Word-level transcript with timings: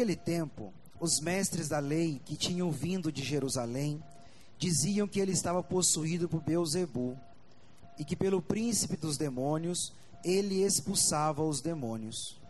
Naquele 0.00 0.16
tempo, 0.16 0.72
os 0.98 1.20
mestres 1.20 1.68
da 1.68 1.78
lei 1.78 2.22
que 2.24 2.34
tinham 2.34 2.70
vindo 2.70 3.12
de 3.12 3.22
Jerusalém 3.22 4.02
diziam 4.56 5.06
que 5.06 5.20
ele 5.20 5.32
estava 5.32 5.62
possuído 5.62 6.26
por 6.26 6.40
Beuzebu 6.40 7.18
e 7.98 8.04
que 8.04 8.16
pelo 8.16 8.40
príncipe 8.40 8.96
dos 8.96 9.18
demônios 9.18 9.92
ele 10.24 10.64
expulsava 10.64 11.42
os 11.42 11.60
demônios. 11.60 12.40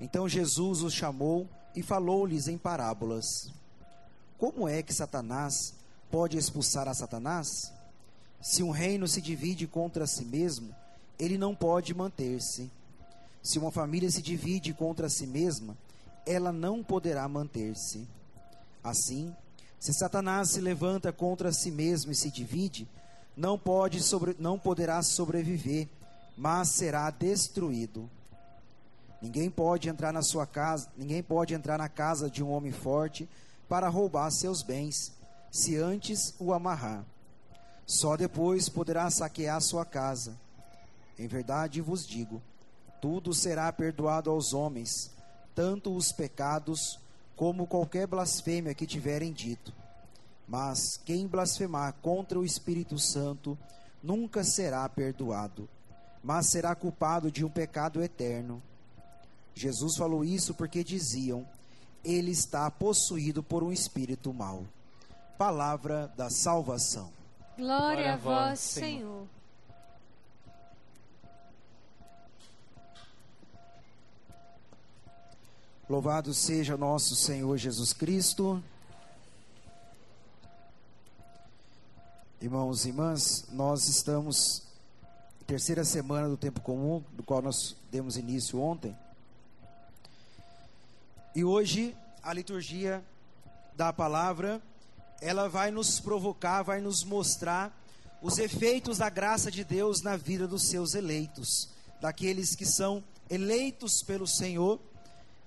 Então 0.00 0.28
Jesus 0.28 0.82
os 0.82 0.94
chamou 0.94 1.48
e 1.74 1.82
falou-lhes 1.82 2.46
em 2.46 2.56
parábolas: 2.56 3.50
Como 4.38 4.68
é 4.68 4.80
que 4.80 4.94
Satanás 4.94 5.74
pode 6.12 6.38
expulsar 6.38 6.86
a 6.86 6.94
Satanás? 6.94 7.72
Se 8.40 8.62
um 8.62 8.70
reino 8.70 9.08
se 9.08 9.20
divide 9.20 9.66
contra 9.66 10.06
si 10.06 10.24
mesmo, 10.24 10.72
ele 11.18 11.36
não 11.36 11.56
pode 11.56 11.92
manter-se. 11.92 12.70
Se 13.42 13.58
uma 13.58 13.72
família 13.72 14.08
se 14.12 14.22
divide 14.22 14.72
contra 14.72 15.08
si 15.08 15.26
mesma, 15.26 15.76
ela 16.28 16.52
não 16.52 16.84
poderá 16.84 17.26
manter-se. 17.26 18.06
Assim, 18.84 19.34
se 19.80 19.94
Satanás 19.94 20.50
se 20.50 20.60
levanta 20.60 21.12
contra 21.12 21.52
si 21.52 21.70
mesmo 21.70 22.12
e 22.12 22.14
se 22.14 22.30
divide, 22.30 22.86
não 23.36 23.58
pode 23.58 24.02
sobre, 24.02 24.36
não 24.38 24.58
poderá 24.58 25.02
sobreviver, 25.02 25.88
mas 26.36 26.68
será 26.68 27.10
destruído. 27.10 28.10
Ninguém 29.22 29.50
pode 29.50 29.88
entrar 29.88 30.12
na 30.12 30.22
sua 30.22 30.46
casa, 30.46 30.88
ninguém 30.96 31.22
pode 31.22 31.54
entrar 31.54 31.78
na 31.78 31.88
casa 31.88 32.30
de 32.30 32.42
um 32.42 32.50
homem 32.50 32.72
forte 32.72 33.28
para 33.68 33.88
roubar 33.88 34.30
seus 34.30 34.62
bens, 34.62 35.12
se 35.50 35.76
antes 35.76 36.34
o 36.38 36.52
amarrar. 36.52 37.04
Só 37.86 38.16
depois 38.16 38.68
poderá 38.68 39.10
saquear 39.10 39.60
sua 39.62 39.84
casa. 39.84 40.36
Em 41.18 41.26
verdade 41.26 41.80
vos 41.80 42.06
digo, 42.06 42.42
tudo 43.00 43.32
será 43.32 43.72
perdoado 43.72 44.30
aos 44.30 44.52
homens, 44.52 45.10
tanto 45.58 45.92
os 45.92 46.12
pecados 46.12 47.00
como 47.34 47.66
qualquer 47.66 48.06
blasfêmia 48.06 48.72
que 48.74 48.86
tiverem 48.86 49.32
dito. 49.32 49.74
Mas 50.46 50.96
quem 51.04 51.26
blasfemar 51.26 51.94
contra 52.00 52.38
o 52.38 52.44
Espírito 52.44 52.96
Santo 52.96 53.58
nunca 54.00 54.44
será 54.44 54.88
perdoado, 54.88 55.68
mas 56.22 56.46
será 56.46 56.76
culpado 56.76 57.28
de 57.28 57.44
um 57.44 57.50
pecado 57.50 58.00
eterno. 58.00 58.62
Jesus 59.52 59.96
falou 59.96 60.24
isso 60.24 60.54
porque 60.54 60.84
diziam: 60.84 61.44
ele 62.04 62.30
está 62.30 62.70
possuído 62.70 63.42
por 63.42 63.64
um 63.64 63.72
espírito 63.72 64.32
mau. 64.32 64.64
Palavra 65.36 66.06
da 66.16 66.30
salvação. 66.30 67.10
Glória 67.56 68.14
a 68.14 68.16
vós, 68.16 68.60
Senhor. 68.60 69.26
Louvado 75.88 76.34
seja 76.34 76.76
nosso 76.76 77.16
Senhor 77.16 77.56
Jesus 77.56 77.94
Cristo. 77.94 78.62
Irmãos 82.42 82.84
e 82.84 82.88
irmãs, 82.88 83.46
nós 83.50 83.88
estamos 83.88 84.64
terceira 85.46 85.86
semana 85.86 86.28
do 86.28 86.36
tempo 86.36 86.60
comum, 86.60 87.02
do 87.14 87.22
qual 87.22 87.40
nós 87.40 87.74
demos 87.90 88.18
início 88.18 88.60
ontem. 88.60 88.94
E 91.34 91.42
hoje 91.42 91.96
a 92.22 92.34
liturgia 92.34 93.02
da 93.74 93.90
palavra, 93.90 94.60
ela 95.22 95.48
vai 95.48 95.70
nos 95.70 95.98
provocar, 95.98 96.60
vai 96.60 96.82
nos 96.82 97.02
mostrar 97.02 97.74
os 98.20 98.36
efeitos 98.36 98.98
da 98.98 99.08
graça 99.08 99.50
de 99.50 99.64
Deus 99.64 100.02
na 100.02 100.18
vida 100.18 100.46
dos 100.46 100.64
seus 100.68 100.92
eleitos, 100.94 101.70
daqueles 101.98 102.54
que 102.54 102.66
são 102.66 103.02
eleitos 103.30 104.02
pelo 104.02 104.26
Senhor, 104.26 104.78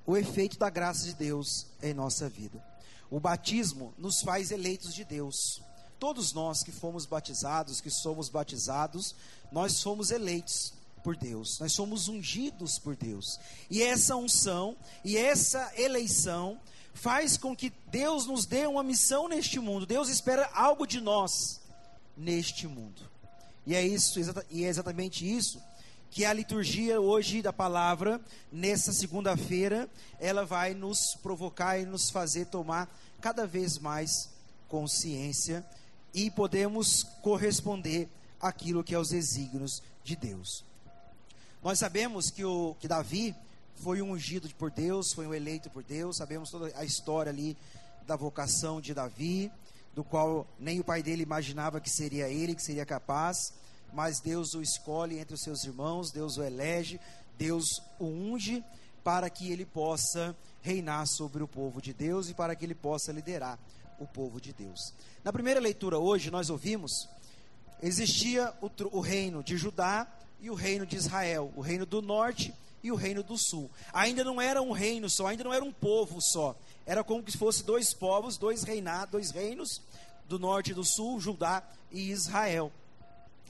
o 0.06 0.18
efeito 0.18 0.58
da 0.58 0.70
graça 0.70 1.06
de 1.06 1.14
Deus 1.14 1.68
em 1.82 1.94
nossa 1.94 2.28
vida. 2.28 2.64
O 3.10 3.20
batismo 3.20 3.94
nos 3.98 4.22
faz 4.22 4.52
eleitos 4.52 4.94
de 4.94 5.04
Deus. 5.04 5.62
Todos 6.00 6.34
nós 6.34 6.64
que 6.64 6.72
fomos 6.72 7.06
batizados, 7.06 7.82
que 7.82 7.90
somos 7.90 8.30
batizados, 8.30 9.16
nós 9.52 9.82
fomos 9.82 10.10
eleitos 10.10 10.74
por 11.04 11.16
Deus, 11.16 11.60
nós 11.60 11.74
somos 11.74 12.08
ungidos 12.08 12.80
por 12.80 12.96
Deus. 12.96 13.40
E 13.70 13.84
essa 13.84 14.16
unção 14.16 14.76
e 15.04 15.18
essa 15.18 15.72
eleição 15.76 16.60
faz 16.94 17.38
com 17.38 17.56
que 17.56 17.72
Deus 17.88 18.26
nos 18.26 18.46
dê 18.46 18.66
uma 18.66 18.84
missão 18.84 19.28
neste 19.28 19.60
mundo. 19.60 19.86
Deus 19.86 20.10
espera 20.10 20.50
algo 20.54 20.88
de 20.88 21.02
nós 21.02 21.60
neste 22.18 22.68
mundo. 22.68 23.10
E 23.66 23.76
é 23.76 23.86
isso, 23.86 24.20
e 24.50 24.64
é 24.64 24.68
exatamente 24.68 25.30
isso 25.30 25.62
que 26.12 26.26
a 26.26 26.34
liturgia 26.34 27.00
hoje 27.00 27.42
da 27.42 27.54
palavra, 27.54 28.20
nessa 28.52 28.92
segunda-feira, 28.92 29.90
ela 30.20 30.46
vai 30.46 30.74
nos 30.74 31.16
provocar 31.16 31.80
e 31.80 31.86
nos 31.86 32.10
fazer 32.10 32.48
tomar 32.48 32.94
cada 33.22 33.48
vez 33.48 33.78
mais 33.78 34.30
consciência 34.68 35.66
e 36.14 36.30
podemos 36.30 37.04
corresponder 37.22 38.10
àquilo 38.42 38.84
que 38.84 38.94
é 38.94 39.00
os 39.00 39.10
desígnios 39.10 39.82
de 40.04 40.18
Deus. 40.18 40.66
Nós 41.64 41.80
sabemos 41.80 42.30
que, 42.30 42.44
o, 42.44 42.76
que 42.78 42.90
Davi 42.90 43.34
foi 43.78 44.02
um 44.02 44.12
ungido 44.12 44.50
por 44.56 44.70
Deus, 44.70 45.14
foi 45.14 45.26
um 45.26 45.34
eleito 45.34 45.70
por 45.70 45.82
Deus, 45.82 46.18
sabemos 46.18 46.52
toda 46.52 46.78
a 46.78 46.84
história 46.84 47.32
ali 47.32 47.56
da 48.06 48.18
vocação 48.18 48.82
de 48.82 48.94
Davi, 48.94 49.50
do 49.96 50.04
qual 50.04 50.46
nem 50.60 50.82
o 50.82 50.84
pai 50.84 51.02
dele 51.02 51.24
imaginava 51.24 51.80
que 51.80 51.90
seria 51.90 52.28
ele, 52.28 52.54
que 52.54 52.64
seria 52.64 52.86
capaz, 52.86 53.54
mas 53.94 54.20
Deus 54.20 54.54
o 54.54 54.62
escolhe 54.62 55.20
entre 55.20 55.34
os 55.34 55.42
seus 55.42 55.64
irmãos, 55.64 56.12
Deus 56.12 56.38
o 56.38 56.44
elege, 56.44 57.00
Deus 57.38 57.82
o 58.00 58.06
unge 58.06 58.64
para 59.04 59.30
que 59.30 59.52
ele 59.52 59.66
possa 59.66 60.36
reinar 60.62 61.08
sobre 61.08 61.42
o 61.42 61.48
povo 61.48 61.82
de 61.82 61.94
Deus 61.94 62.30
e 62.30 62.34
para 62.34 62.56
que 62.56 62.66
ele 62.66 62.76
possa 62.76 63.12
liderar 63.12 63.58
o 64.00 64.06
povo 64.06 64.40
de 64.40 64.54
Deus. 64.54 64.94
Na 65.24 65.34
primeira 65.34 65.60
leitura 65.60 65.98
hoje 65.98 66.30
nós 66.32 66.50
ouvimos 66.50 67.10
existia 67.82 68.54
o, 68.62 68.70
o 68.98 69.00
reino 69.00 69.44
de 69.44 69.58
Judá 69.58 70.08
e 70.40 70.50
o 70.50 70.54
reino 70.54 70.86
de 70.86 70.96
Israel, 70.96 71.52
o 71.56 71.62
reino 71.62 71.86
do 71.86 72.02
norte 72.02 72.54
e 72.84 72.92
o 72.92 72.96
reino 72.96 73.24
do 73.24 73.38
sul. 73.38 73.70
Ainda 73.94 74.24
não 74.24 74.42
era 74.42 74.62
um 74.62 74.72
reino 74.72 75.10
só, 75.10 75.28
ainda 75.28 75.44
não 75.44 75.54
era 75.54 75.64
um 75.64 75.72
povo 75.72 76.22
só. 76.22 76.56
Era 76.86 77.04
como 77.04 77.30
se 77.30 77.38
fosse 77.38 77.64
dois 77.64 77.94
povos, 77.94 78.38
dois 78.38 78.64
reinados, 78.64 79.12
dois 79.12 79.32
reinos, 79.32 79.82
do 80.28 80.40
norte 80.40 80.72
e 80.72 80.74
do 80.74 80.84
sul, 80.84 81.20
Judá 81.20 81.64
e 81.92 82.10
Israel. 82.10 82.72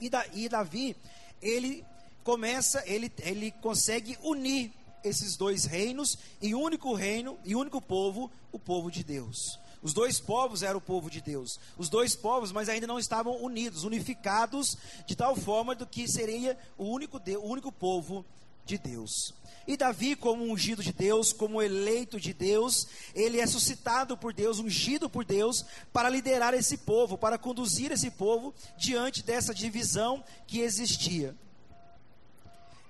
E, 0.02 0.10
da, 0.10 0.26
e 0.34 0.48
Davi, 0.48 0.96
ele 1.40 1.84
começa, 2.24 2.82
ele, 2.86 3.12
ele 3.20 3.52
consegue 3.52 4.18
unir 4.20 4.72
esses 5.04 5.36
dois 5.36 5.64
reinos 5.64 6.18
em 6.42 6.54
único 6.54 6.92
reino 6.92 7.38
e 7.44 7.54
único 7.54 7.80
povo, 7.80 8.28
o 8.50 8.58
povo 8.58 8.90
de 8.90 9.04
Deus. 9.04 9.60
Os 9.80 9.92
dois 9.92 10.18
povos 10.18 10.64
eram 10.64 10.78
o 10.78 10.82
povo 10.82 11.08
de 11.08 11.20
Deus. 11.20 11.60
Os 11.78 11.88
dois 11.88 12.16
povos, 12.16 12.50
mas 12.50 12.68
ainda 12.68 12.86
não 12.86 12.98
estavam 12.98 13.40
unidos, 13.40 13.84
unificados 13.84 14.76
de 15.06 15.14
tal 15.14 15.36
forma 15.36 15.72
do 15.72 15.86
que 15.86 16.08
seria 16.08 16.58
o 16.76 16.84
único, 16.84 17.20
Deus, 17.20 17.40
o 17.40 17.46
único 17.46 17.70
povo 17.70 18.24
de 18.64 18.78
Deus. 18.78 19.34
E 19.66 19.76
Davi, 19.76 20.16
como 20.16 20.44
ungido 20.44 20.82
de 20.82 20.92
Deus, 20.92 21.32
como 21.32 21.62
eleito 21.62 22.18
de 22.18 22.32
Deus, 22.32 22.88
ele 23.14 23.38
é 23.38 23.46
suscitado 23.46 24.16
por 24.16 24.32
Deus, 24.32 24.58
ungido 24.58 25.08
por 25.08 25.24
Deus, 25.24 25.64
para 25.92 26.08
liderar 26.08 26.52
esse 26.52 26.78
povo, 26.78 27.16
para 27.16 27.38
conduzir 27.38 27.92
esse 27.92 28.10
povo 28.10 28.52
diante 28.76 29.22
dessa 29.22 29.54
divisão 29.54 30.24
que 30.46 30.60
existia. 30.60 31.36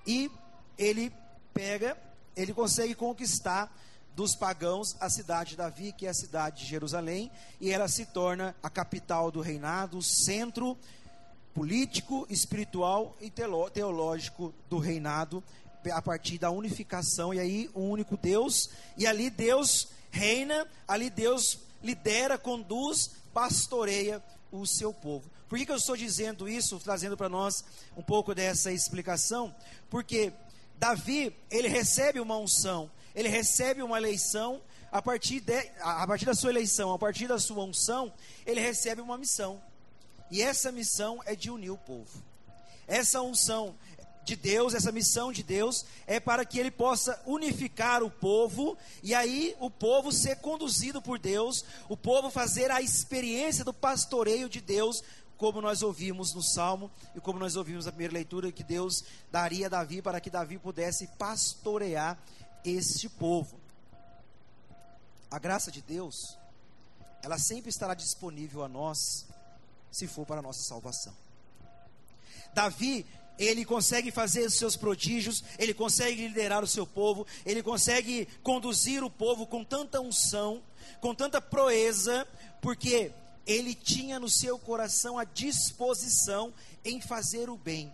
E 0.05 0.31
ele 0.77 1.13
pega, 1.53 1.95
ele 2.35 2.53
consegue 2.53 2.95
conquistar 2.95 3.71
dos 4.15 4.35
pagãos 4.35 4.95
a 4.99 5.09
cidade 5.09 5.51
de 5.51 5.57
Davi, 5.57 5.91
que 5.91 6.05
é 6.05 6.09
a 6.09 6.13
cidade 6.13 6.63
de 6.63 6.69
Jerusalém, 6.69 7.31
e 7.59 7.71
ela 7.71 7.87
se 7.87 8.05
torna 8.07 8.55
a 8.61 8.69
capital 8.69 9.31
do 9.31 9.41
reinado, 9.41 9.97
o 9.97 10.03
centro 10.03 10.77
político, 11.53 12.25
espiritual 12.29 13.15
e 13.21 13.29
teológico 13.29 14.53
do 14.69 14.79
reinado, 14.79 15.43
a 15.91 16.01
partir 16.01 16.37
da 16.37 16.51
unificação, 16.51 17.33
e 17.33 17.39
aí 17.39 17.69
um 17.75 17.89
único 17.89 18.17
Deus, 18.17 18.69
e 18.97 19.07
ali 19.07 19.29
Deus 19.29 19.87
reina, 20.11 20.67
ali 20.87 21.09
Deus 21.09 21.59
lidera, 21.81 22.37
conduz, 22.37 23.11
pastoreia 23.33 24.23
o 24.51 24.65
seu 24.65 24.93
povo. 24.93 25.29
Por 25.49 25.57
que, 25.57 25.65
que 25.65 25.71
eu 25.71 25.77
estou 25.77 25.97
dizendo 25.97 26.47
isso, 26.47 26.79
trazendo 26.79 27.17
para 27.17 27.29
nós 27.29 27.63
um 27.95 28.01
pouco 28.01 28.33
dessa 28.33 28.71
explicação? 28.71 29.53
Porque 29.89 30.33
Davi, 30.77 31.35
ele 31.51 31.67
recebe 31.67 32.19
uma 32.19 32.37
unção, 32.37 32.89
ele 33.13 33.29
recebe 33.29 33.81
uma 33.81 33.97
eleição, 33.97 34.61
a 34.91 35.01
partir, 35.01 35.39
de, 35.39 35.71
a 35.81 36.05
partir 36.05 36.25
da 36.25 36.35
sua 36.35 36.51
eleição, 36.51 36.93
a 36.93 36.99
partir 36.99 37.27
da 37.27 37.39
sua 37.39 37.63
unção, 37.63 38.13
ele 38.45 38.61
recebe 38.61 39.01
uma 39.01 39.17
missão. 39.17 39.61
E 40.29 40.41
essa 40.41 40.71
missão 40.71 41.19
é 41.25 41.35
de 41.35 41.49
unir 41.49 41.71
o 41.71 41.77
povo. 41.77 42.23
Essa 42.87 43.21
unção 43.21 43.75
de 44.23 44.35
Deus, 44.35 44.73
essa 44.73 44.91
missão 44.91 45.31
de 45.31 45.43
Deus, 45.43 45.85
é 46.07 46.19
para 46.19 46.45
que 46.45 46.59
ele 46.59 46.71
possa 46.71 47.21
unificar 47.25 48.01
o 48.03 48.09
povo, 48.09 48.77
e 49.01 49.13
aí 49.13 49.55
o 49.59 49.69
povo 49.69 50.11
ser 50.11 50.37
conduzido 50.37 51.01
por 51.01 51.19
Deus, 51.19 51.65
o 51.89 51.97
povo 51.97 52.29
fazer 52.29 52.71
a 52.71 52.81
experiência 52.81 53.63
do 53.63 53.73
pastoreio 53.73 54.47
de 54.47 54.61
Deus, 54.61 55.03
como 55.37 55.61
nós 55.61 55.81
ouvimos 55.81 56.33
no 56.33 56.41
Salmo 56.41 56.89
e 57.15 57.19
como 57.19 57.37
nós 57.37 57.55
ouvimos 57.55 57.85
na 57.85 57.91
primeira 57.91 58.13
leitura, 58.13 58.51
que 58.51 58.63
Deus 58.63 59.03
daria 59.31 59.65
a 59.65 59.69
Davi 59.69 60.01
para 60.01 60.21
que 60.21 60.29
Davi 60.29 60.57
pudesse 60.57 61.07
pastorear 61.17 62.17
este 62.63 63.09
povo. 63.09 63.59
A 65.29 65.39
graça 65.39 65.71
de 65.71 65.81
Deus, 65.81 66.37
ela 67.21 67.37
sempre 67.37 67.69
estará 67.69 67.93
disponível 67.93 68.63
a 68.63 68.69
nós, 68.69 69.25
se 69.91 70.07
for 70.07 70.25
para 70.25 70.39
a 70.39 70.43
nossa 70.43 70.63
salvação. 70.63 71.13
Davi, 72.53 73.05
ele 73.37 73.65
consegue 73.65 74.11
fazer 74.11 74.45
os 74.45 74.55
seus 74.55 74.75
prodígios, 74.75 75.43
ele 75.57 75.73
consegue 75.73 76.27
liderar 76.27 76.63
o 76.63 76.67
seu 76.67 76.85
povo, 76.85 77.25
ele 77.45 77.63
consegue 77.63 78.27
conduzir 78.41 79.03
o 79.03 79.09
povo 79.09 79.45
com 79.45 79.63
tanta 79.63 79.99
unção, 79.99 80.61
com 81.01 81.13
tanta 81.15 81.41
proeza, 81.41 82.27
porque 82.61 83.11
ele 83.45 83.73
tinha 83.73 84.19
no 84.19 84.29
seu 84.29 84.57
coração 84.57 85.17
a 85.17 85.23
disposição 85.23 86.53
em 86.85 87.01
fazer 87.01 87.49
o 87.49 87.57
bem. 87.57 87.91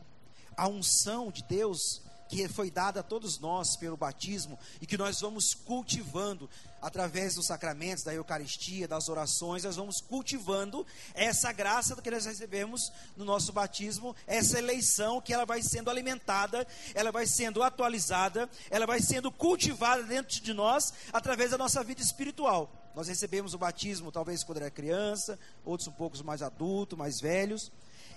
A 0.56 0.68
unção 0.68 1.32
de 1.32 1.44
Deus 1.44 2.02
que 2.30 2.48
foi 2.48 2.70
dada 2.70 3.00
a 3.00 3.04
todos 3.04 3.40
nós 3.40 3.76
pelo 3.76 3.98
batismo 3.98 4.58
e 4.80 4.86
que 4.86 4.98
nós 4.98 5.20
vamos 5.20 5.56
cultivando 5.56 6.48
através 6.80 7.36
dos 7.36 7.48
sacramentos, 7.48 8.04
da 8.04 8.14
Eucaristia, 8.14 8.88
das 8.88 9.10
orações, 9.10 9.64
nós 9.64 9.76
vamos 9.76 10.00
cultivando 10.00 10.86
essa 11.16 11.52
graça 11.52 12.00
que 12.00 12.12
nós 12.12 12.26
recebemos 12.26 12.94
no 13.18 13.26
nosso 13.26 13.52
batismo, 13.52 14.16
essa 14.28 14.60
eleição 14.60 15.20
que 15.20 15.34
ela 15.34 15.44
vai 15.44 15.64
sendo 15.64 15.90
alimentada, 15.90 16.66
ela 16.94 17.12
vai 17.12 17.26
sendo 17.26 17.64
atualizada, 17.64 18.48
ela 18.70 18.86
vai 18.86 19.02
sendo 19.02 19.32
cultivada 19.32 20.04
dentro 20.04 20.40
de 20.40 20.54
nós 20.54 20.94
através 21.12 21.50
da 21.50 21.58
nossa 21.58 21.84
vida 21.84 22.02
espiritual. 22.02 22.72
Nós 22.96 23.08
recebemos 23.08 23.56
o 23.56 23.58
batismo 23.58 24.12
talvez 24.12 24.44
quando 24.44 24.60
era 24.60 24.70
criança, 24.70 25.40
outros 25.66 25.88
um 25.88 25.94
pouco 25.94 26.24
mais 26.24 26.44
adultos, 26.44 26.98
mais 26.98 27.20
velhos. 27.20 27.72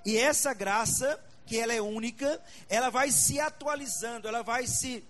E 0.05 0.19
essa 0.19 0.53
graça 0.53 1.19
que 1.47 1.59
ela 1.59 1.73
é 1.73 1.81
única, 1.81 2.41
ela 2.69 2.91
vai 2.91 3.11
se 3.11 3.41
atualizando, 3.41 4.29
ela 4.29 4.43
vai 4.43 4.67
se 4.67 5.05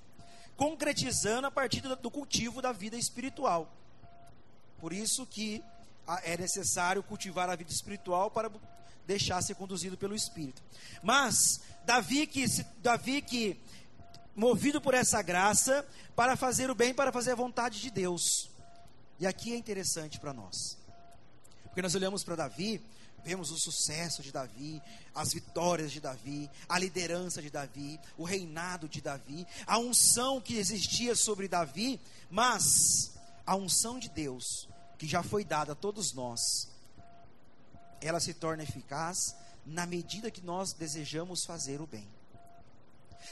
concretizando 0.56 1.46
a 1.46 1.50
partir 1.50 1.80
do 1.80 2.10
cultivo 2.10 2.62
da 2.62 2.72
vida 2.72 2.96
espiritual. 2.96 3.72
Por 4.78 4.92
isso 4.92 5.26
que 5.26 5.62
é 6.24 6.36
necessário 6.36 7.02
cultivar 7.02 7.48
a 7.48 7.56
vida 7.56 7.70
espiritual 7.70 8.30
para 8.30 8.50
deixar 9.06 9.40
ser 9.42 9.54
conduzido 9.54 9.96
pelo 9.96 10.14
Espírito. 10.14 10.62
Mas 11.02 11.60
Davi 11.84 12.26
que, 12.26 12.44
Davi 12.78 13.22
que 13.22 13.60
movido 14.34 14.80
por 14.80 14.94
essa 14.94 15.22
graça 15.22 15.86
para 16.14 16.36
fazer 16.36 16.70
o 16.70 16.74
bem, 16.74 16.94
para 16.94 17.12
fazer 17.12 17.32
a 17.32 17.36
vontade 17.36 17.80
de 17.80 17.90
Deus. 17.90 18.50
E 19.18 19.26
aqui 19.26 19.52
é 19.52 19.56
interessante 19.56 20.18
para 20.18 20.32
nós. 20.32 20.78
Porque 21.64 21.82
nós 21.82 21.94
olhamos 21.94 22.24
para 22.24 22.36
Davi 22.36 22.82
Vemos 23.24 23.50
o 23.50 23.58
sucesso 23.58 24.22
de 24.22 24.32
Davi, 24.32 24.82
as 25.14 25.32
vitórias 25.32 25.92
de 25.92 26.00
Davi, 26.00 26.50
a 26.68 26.78
liderança 26.78 27.40
de 27.40 27.50
Davi, 27.50 28.00
o 28.16 28.24
reinado 28.24 28.88
de 28.88 29.00
Davi, 29.00 29.46
a 29.66 29.78
unção 29.78 30.40
que 30.40 30.56
existia 30.56 31.14
sobre 31.14 31.46
Davi, 31.46 32.00
mas 32.30 33.12
a 33.46 33.54
unção 33.54 33.98
de 33.98 34.08
Deus, 34.08 34.68
que 34.98 35.06
já 35.06 35.22
foi 35.22 35.44
dada 35.44 35.72
a 35.72 35.76
todos 35.76 36.12
nós, 36.12 36.68
ela 38.00 38.18
se 38.18 38.34
torna 38.34 38.64
eficaz 38.64 39.36
na 39.64 39.86
medida 39.86 40.30
que 40.30 40.40
nós 40.40 40.72
desejamos 40.72 41.44
fazer 41.44 41.80
o 41.80 41.86
bem. 41.86 42.08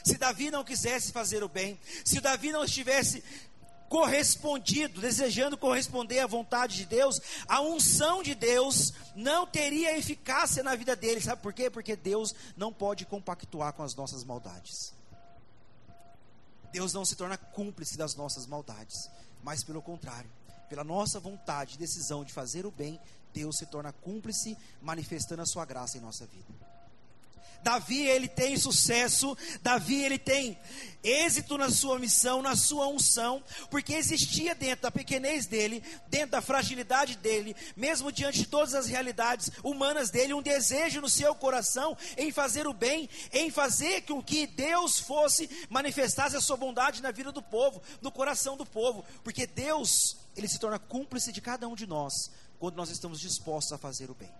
Se 0.04 0.16
Davi 0.16 0.50
não 0.50 0.64
quisesse 0.64 1.10
fazer 1.10 1.42
o 1.42 1.48
bem, 1.48 1.78
se 2.04 2.20
Davi 2.20 2.52
não 2.52 2.64
estivesse 2.64 3.24
correspondido, 3.90 5.00
desejando 5.00 5.58
corresponder 5.58 6.20
à 6.20 6.26
vontade 6.26 6.76
de 6.76 6.86
Deus, 6.86 7.20
a 7.48 7.60
unção 7.60 8.22
de 8.22 8.36
Deus 8.36 8.92
não 9.16 9.44
teria 9.44 9.98
eficácia 9.98 10.62
na 10.62 10.76
vida 10.76 10.94
dele. 10.94 11.20
Sabe 11.20 11.42
por 11.42 11.52
quê? 11.52 11.68
Porque 11.68 11.96
Deus 11.96 12.32
não 12.56 12.72
pode 12.72 13.04
compactuar 13.04 13.72
com 13.72 13.82
as 13.82 13.96
nossas 13.96 14.22
maldades. 14.22 14.94
Deus 16.72 16.92
não 16.92 17.04
se 17.04 17.16
torna 17.16 17.36
cúmplice 17.36 17.98
das 17.98 18.14
nossas 18.14 18.46
maldades, 18.46 19.10
mas 19.42 19.64
pelo 19.64 19.82
contrário, 19.82 20.30
pela 20.68 20.84
nossa 20.84 21.18
vontade 21.18 21.74
e 21.74 21.78
decisão 21.78 22.24
de 22.24 22.32
fazer 22.32 22.64
o 22.64 22.70
bem, 22.70 23.00
Deus 23.34 23.56
se 23.58 23.66
torna 23.66 23.92
cúmplice, 23.92 24.56
manifestando 24.80 25.42
a 25.42 25.46
sua 25.46 25.64
graça 25.64 25.98
em 25.98 26.00
nossa 26.00 26.24
vida. 26.26 26.69
Davi 27.62 28.06
ele 28.06 28.28
tem 28.28 28.56
sucesso, 28.56 29.36
Davi 29.62 30.02
ele 30.02 30.18
tem 30.18 30.58
êxito 31.02 31.56
na 31.56 31.70
sua 31.70 31.98
missão, 31.98 32.42
na 32.42 32.56
sua 32.56 32.86
unção, 32.88 33.42
porque 33.70 33.94
existia 33.94 34.54
dentro 34.54 34.82
da 34.82 34.90
pequenez 34.90 35.46
dele, 35.46 35.82
dentro 36.08 36.30
da 36.30 36.42
fragilidade 36.42 37.16
dele, 37.16 37.56
mesmo 37.76 38.12
diante 38.12 38.38
de 38.38 38.46
todas 38.46 38.74
as 38.74 38.86
realidades 38.86 39.50
humanas 39.62 40.10
dele, 40.10 40.34
um 40.34 40.42
desejo 40.42 41.00
no 41.00 41.08
seu 41.08 41.34
coração 41.34 41.96
em 42.16 42.30
fazer 42.30 42.66
o 42.66 42.74
bem, 42.74 43.08
em 43.32 43.50
fazer 43.50 44.02
com 44.02 44.22
que 44.22 44.46
Deus 44.46 44.98
fosse 44.98 45.48
manifestasse 45.68 46.36
a 46.36 46.40
sua 46.40 46.56
bondade 46.56 47.02
na 47.02 47.10
vida 47.10 47.32
do 47.32 47.42
povo, 47.42 47.82
no 48.00 48.12
coração 48.12 48.56
do 48.56 48.66
povo, 48.66 49.04
porque 49.24 49.46
Deus, 49.46 50.16
ele 50.36 50.48
se 50.48 50.58
torna 50.58 50.78
cúmplice 50.78 51.32
de 51.32 51.40
cada 51.40 51.66
um 51.68 51.74
de 51.74 51.86
nós 51.86 52.30
quando 52.58 52.76
nós 52.76 52.90
estamos 52.90 53.20
dispostos 53.20 53.72
a 53.72 53.78
fazer 53.78 54.10
o 54.10 54.14
bem 54.14 54.30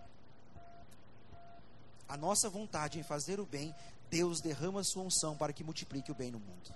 a 2.10 2.16
nossa 2.16 2.50
vontade 2.50 2.98
em 2.98 3.04
fazer 3.04 3.38
o 3.38 3.46
bem, 3.46 3.72
Deus 4.10 4.40
derrama 4.40 4.80
a 4.80 4.84
sua 4.84 5.04
unção 5.04 5.36
para 5.36 5.52
que 5.52 5.62
multiplique 5.62 6.10
o 6.10 6.14
bem 6.14 6.32
no 6.32 6.40
mundo. 6.40 6.74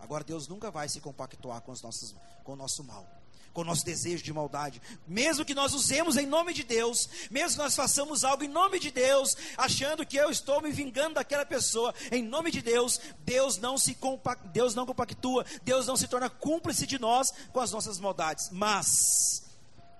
Agora, 0.00 0.24
Deus 0.24 0.48
nunca 0.48 0.72
vai 0.72 0.88
se 0.88 1.00
compactuar 1.00 1.60
com, 1.60 1.70
os 1.70 1.80
nossos, 1.80 2.16
com 2.42 2.54
o 2.54 2.56
nosso 2.56 2.82
mal, 2.82 3.06
com 3.52 3.60
o 3.60 3.64
nosso 3.64 3.84
desejo 3.84 4.24
de 4.24 4.32
maldade. 4.32 4.82
Mesmo 5.06 5.44
que 5.44 5.54
nós 5.54 5.72
usemos 5.72 6.16
em 6.16 6.26
nome 6.26 6.52
de 6.52 6.64
Deus, 6.64 7.08
mesmo 7.30 7.58
que 7.58 7.62
nós 7.62 7.76
façamos 7.76 8.24
algo 8.24 8.42
em 8.42 8.48
nome 8.48 8.80
de 8.80 8.90
Deus, 8.90 9.36
achando 9.56 10.04
que 10.04 10.16
eu 10.16 10.30
estou 10.30 10.60
me 10.60 10.72
vingando 10.72 11.14
daquela 11.14 11.46
pessoa, 11.46 11.94
em 12.10 12.22
nome 12.22 12.50
de 12.50 12.60
Deus, 12.60 13.00
Deus 13.20 13.56
não 13.56 13.78
se 13.78 13.94
compact, 13.94 14.48
Deus 14.48 14.74
não 14.74 14.84
compactua, 14.84 15.46
Deus 15.62 15.86
não 15.86 15.96
se 15.96 16.08
torna 16.08 16.28
cúmplice 16.28 16.88
de 16.88 16.98
nós 16.98 17.32
com 17.52 17.60
as 17.60 17.70
nossas 17.70 18.00
maldades. 18.00 18.48
Mas 18.50 19.44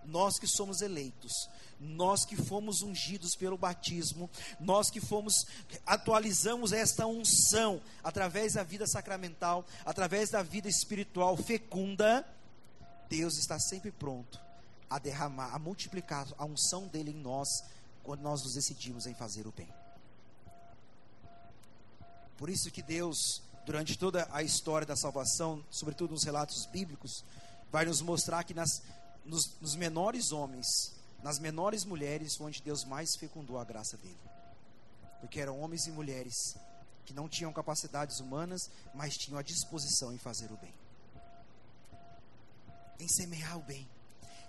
nós 0.05 0.41
que 0.41 0.47
somos 0.49 0.83
eleitos, 0.83 1.49
nós 1.81 2.27
que 2.27 2.37
fomos 2.37 2.83
ungidos 2.83 3.35
pelo 3.35 3.57
batismo, 3.57 4.29
nós 4.61 4.91
que 4.91 5.01
fomos, 5.01 5.47
atualizamos 5.87 6.73
esta 6.73 7.07
unção 7.07 7.81
através 8.05 8.53
da 8.53 8.63
vida 8.63 8.87
sacramental, 8.87 9.65
através 9.85 10.29
da 10.29 10.43
vida 10.43 10.69
espiritual 10.69 11.37
fecunda, 11.39 12.27
Deus 13.09 13.39
está 13.39 13.59
sempre 13.59 13.91
pronto 13.91 14.39
a 14.91 14.99
derramar, 14.99 15.55
a 15.55 15.59
multiplicar 15.59 16.27
a 16.37 16.45
unção 16.45 16.87
dele 16.87 17.13
em 17.13 17.17
nós, 17.17 17.65
quando 18.03 18.21
nós 18.21 18.43
nos 18.43 18.55
decidimos 18.55 19.07
em 19.07 19.15
fazer 19.15 19.47
o 19.47 19.53
bem. 19.53 19.69
Por 22.37 22.51
isso 22.51 22.71
que 22.71 22.83
Deus, 22.83 23.43
durante 23.65 23.99
toda 23.99 24.29
a 24.33 24.43
história 24.43 24.87
da 24.87 24.97
salvação, 24.97 25.65
sobretudo 25.71 26.13
nos 26.13 26.25
relatos 26.25 26.67
bíblicos, 26.67 27.25
vai 27.71 27.85
nos 27.85 28.01
mostrar 28.01 28.45
que 28.45 28.55
nas, 28.55 28.83
nos, 29.25 29.59
nos 29.61 29.77
menores 29.77 30.33
homens, 30.33 31.00
nas 31.23 31.39
menores 31.39 31.85
mulheres 31.85 32.41
onde 32.41 32.63
Deus 32.63 32.85
mais 32.85 33.17
fecundou 33.17 33.59
a 33.59 33.65
graça 33.65 33.97
dele. 33.97 34.19
Porque 35.21 35.41
eram 35.41 35.61
homens 35.61 35.87
e 35.87 35.91
mulheres 35.91 36.57
que 37.05 37.13
não 37.13 37.29
tinham 37.29 37.53
capacidades 37.53 38.21
humanas, 38.21 38.71
mas 38.95 39.17
tinham 39.17 39.39
a 39.39 39.43
disposição 39.43 40.13
em 40.13 40.19
fazer 40.19 40.51
o 40.51 40.57
bem. 40.57 40.73
Em 42.99 43.09
semear 43.09 43.59
o 43.59 43.63
bem. 43.63 43.89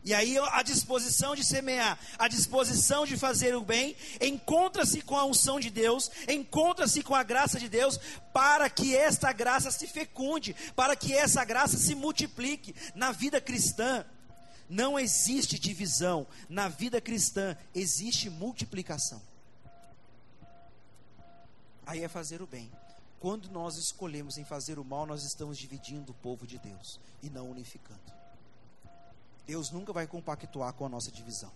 E 0.03 0.15
aí 0.15 0.35
a 0.37 0.63
disposição 0.63 1.35
de 1.35 1.43
semear, 1.43 1.97
a 2.17 2.27
disposição 2.27 3.05
de 3.05 3.15
fazer 3.17 3.55
o 3.55 3.61
bem, 3.61 3.95
encontra-se 4.19 5.01
com 5.01 5.15
a 5.15 5.25
unção 5.25 5.59
de 5.59 5.69
Deus, 5.69 6.09
encontra-se 6.27 7.03
com 7.03 7.13
a 7.13 7.21
graça 7.21 7.59
de 7.59 7.69
Deus, 7.69 7.99
para 8.33 8.67
que 8.67 8.95
esta 8.95 9.31
graça 9.31 9.69
se 9.69 9.85
fecunde, 9.85 10.55
para 10.75 10.95
que 10.95 11.13
essa 11.13 11.45
graça 11.45 11.77
se 11.77 11.93
multiplique 11.93 12.73
na 12.95 13.11
vida 13.11 13.39
cristã. 13.39 14.03
Não 14.71 14.97
existe 14.97 15.59
divisão. 15.59 16.25
Na 16.47 16.69
vida 16.69 17.01
cristã 17.01 17.57
existe 17.75 18.29
multiplicação. 18.29 19.21
Aí 21.85 22.05
é 22.05 22.07
fazer 22.07 22.41
o 22.41 22.47
bem. 22.47 22.71
Quando 23.19 23.49
nós 23.49 23.75
escolhemos 23.75 24.37
em 24.37 24.45
fazer 24.45 24.79
o 24.79 24.85
mal, 24.85 25.05
nós 25.05 25.25
estamos 25.25 25.57
dividindo 25.57 26.13
o 26.13 26.15
povo 26.15 26.47
de 26.47 26.57
Deus 26.57 27.01
e 27.21 27.29
não 27.29 27.51
unificando. 27.51 27.99
Deus 29.45 29.71
nunca 29.71 29.91
vai 29.91 30.07
compactuar 30.07 30.71
com 30.73 30.85
a 30.85 30.89
nossa 30.89 31.11
divisão, 31.11 31.51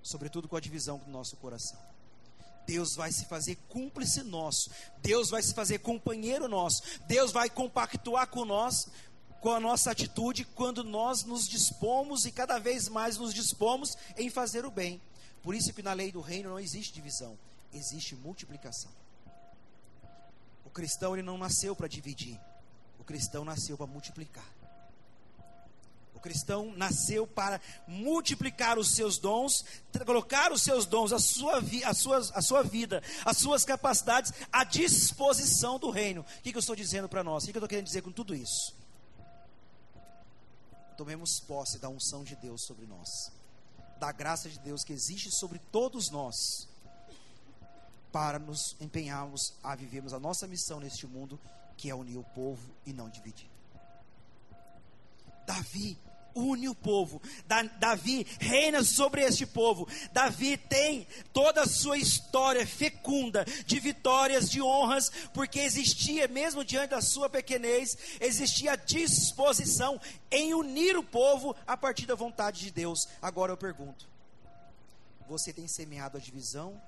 sobretudo 0.00 0.46
com 0.46 0.56
a 0.56 0.60
divisão 0.60 0.98
do 0.98 1.10
nosso 1.10 1.36
coração. 1.38 1.78
Deus 2.64 2.94
vai 2.94 3.10
se 3.10 3.24
fazer 3.24 3.56
cúmplice 3.68 4.22
nosso, 4.22 4.70
Deus 5.02 5.30
vai 5.30 5.42
se 5.42 5.52
fazer 5.52 5.80
companheiro 5.80 6.46
nosso, 6.46 6.82
Deus 7.08 7.32
vai 7.32 7.50
compactuar 7.50 8.28
com 8.28 8.44
nós 8.44 8.88
com 9.44 9.52
a 9.52 9.60
nossa 9.60 9.90
atitude 9.90 10.42
quando 10.42 10.82
nós 10.82 11.22
nos 11.22 11.46
dispomos 11.46 12.24
e 12.24 12.32
cada 12.32 12.58
vez 12.58 12.88
mais 12.88 13.18
nos 13.18 13.34
dispomos 13.34 13.94
em 14.16 14.30
fazer 14.30 14.64
o 14.64 14.70
bem. 14.70 14.98
Por 15.42 15.54
isso 15.54 15.70
que 15.74 15.82
na 15.82 15.92
lei 15.92 16.10
do 16.10 16.22
reino 16.22 16.48
não 16.48 16.58
existe 16.58 16.94
divisão, 16.94 17.38
existe 17.70 18.16
multiplicação. 18.16 18.90
O 20.64 20.70
cristão 20.70 21.14
ele 21.14 21.22
não 21.22 21.36
nasceu 21.36 21.76
para 21.76 21.86
dividir, 21.86 22.40
o 22.98 23.04
cristão 23.04 23.44
nasceu 23.44 23.76
para 23.76 23.86
multiplicar. 23.86 24.50
O 26.14 26.20
cristão 26.20 26.72
nasceu 26.74 27.26
para 27.26 27.60
multiplicar 27.86 28.78
os 28.78 28.92
seus 28.92 29.18
dons, 29.18 29.62
colocar 30.06 30.52
os 30.52 30.62
seus 30.62 30.86
dons, 30.86 31.12
a 31.12 31.18
sua, 31.18 31.60
vi, 31.60 31.84
a 31.84 31.92
suas, 31.92 32.32
a 32.34 32.40
sua 32.40 32.62
vida, 32.62 33.02
as 33.26 33.36
suas 33.36 33.62
capacidades 33.62 34.32
à 34.50 34.64
disposição 34.64 35.78
do 35.78 35.90
reino. 35.90 36.22
O 36.22 36.42
que, 36.42 36.50
que 36.50 36.56
eu 36.56 36.60
estou 36.60 36.74
dizendo 36.74 37.10
para 37.10 37.22
nós? 37.22 37.42
O 37.42 37.46
que, 37.46 37.52
que 37.52 37.58
eu 37.58 37.60
estou 37.60 37.68
querendo 37.68 37.84
dizer 37.84 38.00
com 38.00 38.10
tudo 38.10 38.34
isso? 38.34 38.83
Tomemos 40.96 41.40
posse 41.40 41.78
da 41.78 41.88
unção 41.88 42.24
de 42.24 42.36
Deus 42.36 42.64
sobre 42.64 42.86
nós, 42.86 43.08
da 43.98 44.12
graça 44.12 44.48
de 44.48 44.58
Deus 44.58 44.82
que 44.82 44.92
existe 44.92 45.30
sobre 45.30 45.58
todos 45.70 46.10
nós, 46.10 46.34
para 48.12 48.38
nos 48.38 48.76
empenharmos 48.80 49.54
a 49.62 49.74
vivermos 49.74 50.12
a 50.12 50.20
nossa 50.20 50.46
missão 50.46 50.78
neste 50.78 51.06
mundo, 51.06 51.38
que 51.76 51.90
é 51.90 51.94
unir 51.94 52.16
o 52.16 52.24
povo 52.24 52.74
e 52.86 52.92
não 52.92 53.08
dividir. 53.08 53.50
Davi 55.46 55.98
une 56.34 56.68
o 56.68 56.74
povo. 56.74 57.20
Davi 57.78 58.24
reina 58.40 58.82
sobre 58.82 59.22
este 59.22 59.46
povo. 59.46 59.88
Davi 60.12 60.56
tem 60.56 61.06
toda 61.32 61.62
a 61.62 61.66
sua 61.66 61.98
história 61.98 62.66
fecunda 62.66 63.44
de 63.66 63.80
vitórias, 63.80 64.50
de 64.50 64.60
honras, 64.62 65.10
porque 65.32 65.60
existia, 65.60 66.28
mesmo 66.28 66.64
diante 66.64 66.90
da 66.90 67.00
sua 67.00 67.28
pequenez, 67.28 67.96
existia 68.20 68.76
disposição 68.76 70.00
em 70.30 70.54
unir 70.54 70.96
o 70.96 71.02
povo 71.02 71.54
a 71.66 71.76
partir 71.76 72.06
da 72.06 72.14
vontade 72.14 72.60
de 72.60 72.70
Deus. 72.70 73.08
Agora 73.20 73.52
eu 73.52 73.56
pergunto: 73.56 74.08
você 75.28 75.52
tem 75.52 75.66
semeado 75.68 76.16
a 76.16 76.20
divisão 76.20 76.80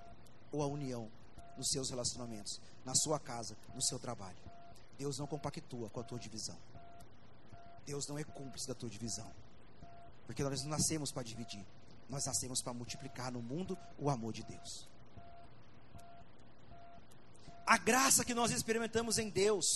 ou 0.52 0.62
a 0.62 0.66
união 0.66 1.08
nos 1.56 1.68
seus 1.68 1.90
relacionamentos, 1.90 2.60
na 2.84 2.94
sua 2.94 3.18
casa, 3.18 3.56
no 3.74 3.82
seu 3.82 3.98
trabalho? 3.98 4.36
Deus 4.98 5.18
não 5.18 5.26
compactua 5.26 5.90
com 5.90 6.00
a 6.00 6.04
tua 6.04 6.18
divisão. 6.18 6.56
Deus 7.86 8.06
não 8.08 8.18
é 8.18 8.24
cúmplice 8.24 8.66
da 8.66 8.74
tua 8.74 8.90
divisão. 8.90 9.30
Porque 10.26 10.42
nós 10.42 10.62
não 10.62 10.70
nascemos 10.70 11.12
para 11.12 11.22
dividir. 11.22 11.64
Nós 12.08 12.26
nascemos 12.26 12.60
para 12.60 12.74
multiplicar 12.74 13.32
no 13.32 13.40
mundo 13.40 13.78
o 13.98 14.10
amor 14.10 14.32
de 14.32 14.42
Deus. 14.42 14.88
A 17.64 17.78
graça 17.78 18.24
que 18.24 18.34
nós 18.34 18.50
experimentamos 18.50 19.18
em 19.18 19.30
Deus 19.30 19.66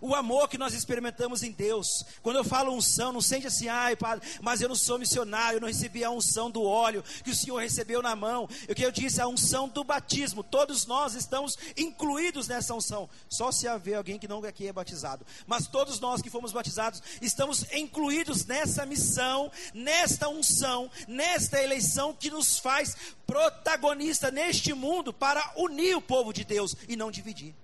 o 0.00 0.14
amor 0.14 0.48
que 0.48 0.58
nós 0.58 0.74
experimentamos 0.74 1.42
em 1.42 1.52
Deus. 1.52 2.04
Quando 2.22 2.36
eu 2.36 2.44
falo 2.44 2.72
unção, 2.72 3.12
não 3.12 3.20
sente 3.20 3.46
assim, 3.46 3.68
ai, 3.68 3.96
padre, 3.96 4.28
mas 4.42 4.60
eu 4.60 4.68
não 4.68 4.76
sou 4.76 4.98
missionário, 4.98 5.56
eu 5.56 5.60
não 5.60 5.68
recebi 5.68 6.04
a 6.04 6.10
unção 6.10 6.50
do 6.50 6.62
óleo 6.62 7.02
que 7.24 7.30
o 7.30 7.34
Senhor 7.34 7.58
recebeu 7.58 8.02
na 8.02 8.14
mão. 8.14 8.48
O 8.68 8.74
que 8.74 8.84
eu 8.84 8.92
disse, 8.92 9.20
a 9.20 9.26
unção 9.26 9.68
do 9.68 9.82
batismo. 9.82 10.42
Todos 10.42 10.86
nós 10.86 11.14
estamos 11.14 11.56
incluídos 11.76 12.48
nessa 12.48 12.74
unção. 12.74 13.08
Só 13.28 13.50
se 13.50 13.66
haver 13.68 13.94
alguém 13.94 14.18
que 14.18 14.28
não 14.28 14.42
aqui 14.44 14.66
é 14.66 14.72
batizado. 14.72 15.24
Mas 15.46 15.66
todos 15.66 16.00
nós 16.00 16.20
que 16.20 16.30
fomos 16.30 16.52
batizados 16.52 17.02
estamos 17.20 17.64
incluídos 17.72 18.44
nessa 18.44 18.84
missão, 18.84 19.50
nesta 19.72 20.28
unção, 20.28 20.90
nesta 21.06 21.62
eleição 21.62 22.12
que 22.12 22.30
nos 22.30 22.58
faz 22.58 22.96
protagonista 23.26 24.30
neste 24.30 24.74
mundo 24.74 25.12
para 25.12 25.52
unir 25.56 25.96
o 25.96 26.02
povo 26.02 26.32
de 26.32 26.44
Deus 26.44 26.74
e 26.88 26.96
não 26.96 27.10
dividir. 27.10 27.54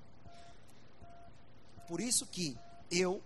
Por 1.89 2.01
isso 2.01 2.27
que 2.27 2.57
eu 2.91 3.23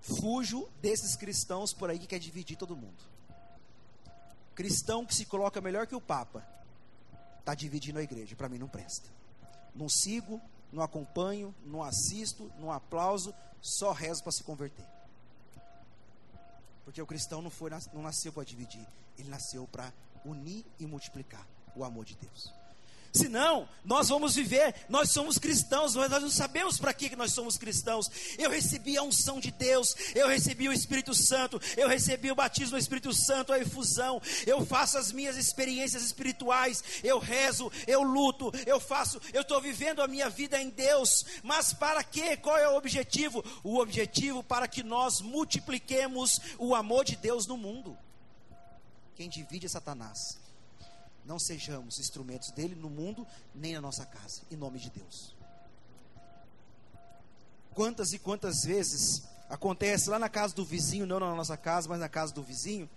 fujo 0.00 0.68
desses 0.82 1.16
cristãos 1.16 1.72
por 1.72 1.90
aí 1.90 1.98
que 1.98 2.06
quer 2.06 2.18
dividir 2.18 2.56
todo 2.56 2.76
mundo. 2.76 3.02
Cristão 4.54 5.06
que 5.06 5.14
se 5.14 5.24
coloca 5.24 5.60
melhor 5.60 5.86
que 5.86 5.94
o 5.94 6.00
Papa, 6.00 6.46
está 7.38 7.54
dividindo 7.54 7.98
a 7.98 8.02
igreja. 8.02 8.36
Para 8.36 8.48
mim 8.48 8.58
não 8.58 8.68
presta. 8.68 9.08
Não 9.74 9.88
sigo, 9.88 10.40
não 10.72 10.82
acompanho, 10.82 11.54
não 11.64 11.82
assisto, 11.82 12.52
não 12.58 12.70
aplauso, 12.72 13.34
só 13.60 13.92
rezo 13.92 14.22
para 14.22 14.32
se 14.32 14.44
converter. 14.44 14.84
Porque 16.84 17.00
o 17.00 17.06
cristão 17.06 17.40
não, 17.40 17.50
foi, 17.50 17.70
não 17.92 18.02
nasceu 18.02 18.32
para 18.32 18.44
dividir, 18.44 18.86
ele 19.16 19.28
nasceu 19.28 19.66
para 19.66 19.92
unir 20.24 20.64
e 20.78 20.86
multiplicar 20.86 21.46
o 21.76 21.84
amor 21.84 22.04
de 22.04 22.16
Deus. 22.16 22.52
Senão, 23.12 23.68
nós 23.84 24.08
vamos 24.08 24.36
viver, 24.36 24.86
nós 24.88 25.10
somos 25.10 25.36
cristãos, 25.36 25.96
mas 25.96 26.08
nós 26.08 26.22
não 26.22 26.30
sabemos 26.30 26.78
para 26.78 26.94
que 26.94 27.16
nós 27.16 27.32
somos 27.32 27.58
cristãos. 27.58 28.08
Eu 28.38 28.50
recebi 28.50 28.96
a 28.96 29.02
unção 29.02 29.40
de 29.40 29.50
Deus, 29.50 29.96
eu 30.14 30.28
recebi 30.28 30.68
o 30.68 30.72
Espírito 30.72 31.12
Santo, 31.12 31.60
eu 31.76 31.88
recebi 31.88 32.30
o 32.30 32.36
batismo 32.36 32.76
do 32.76 32.78
Espírito 32.78 33.12
Santo, 33.12 33.52
a 33.52 33.58
efusão, 33.58 34.22
eu 34.46 34.64
faço 34.64 34.96
as 34.96 35.10
minhas 35.10 35.36
experiências 35.36 36.04
espirituais, 36.04 36.84
eu 37.02 37.18
rezo, 37.18 37.70
eu 37.84 38.02
luto, 38.02 38.52
eu 38.64 38.78
faço, 38.78 39.20
eu 39.32 39.42
estou 39.42 39.60
vivendo 39.60 40.02
a 40.02 40.08
minha 40.08 40.30
vida 40.30 40.60
em 40.60 40.70
Deus, 40.70 41.24
mas 41.42 41.72
para 41.72 42.04
quê? 42.04 42.36
Qual 42.36 42.56
é 42.56 42.68
o 42.68 42.76
objetivo? 42.76 43.44
O 43.64 43.78
objetivo 43.78 44.40
para 44.40 44.68
que 44.68 44.84
nós 44.84 45.20
multipliquemos 45.20 46.40
o 46.58 46.76
amor 46.76 47.04
de 47.04 47.16
Deus 47.16 47.44
no 47.44 47.56
mundo. 47.56 47.98
Quem 49.16 49.28
divide 49.28 49.66
é 49.66 49.68
Satanás 49.68 50.38
não 51.24 51.38
sejamos 51.38 51.98
instrumentos 51.98 52.50
dele 52.50 52.74
no 52.74 52.90
mundo, 52.90 53.26
nem 53.54 53.74
na 53.74 53.80
nossa 53.80 54.04
casa, 54.04 54.42
em 54.50 54.56
nome 54.56 54.78
de 54.78 54.90
Deus. 54.90 55.34
Quantas 57.74 58.12
e 58.12 58.18
quantas 58.18 58.62
vezes 58.64 59.22
acontece 59.48 60.10
lá 60.10 60.18
na 60.18 60.28
casa 60.28 60.54
do 60.54 60.64
vizinho, 60.64 61.06
não 61.06 61.20
na 61.20 61.34
nossa 61.34 61.56
casa, 61.56 61.88
mas 61.88 62.00
na 62.00 62.08
casa 62.08 62.32
do 62.32 62.42
vizinho, 62.42 62.88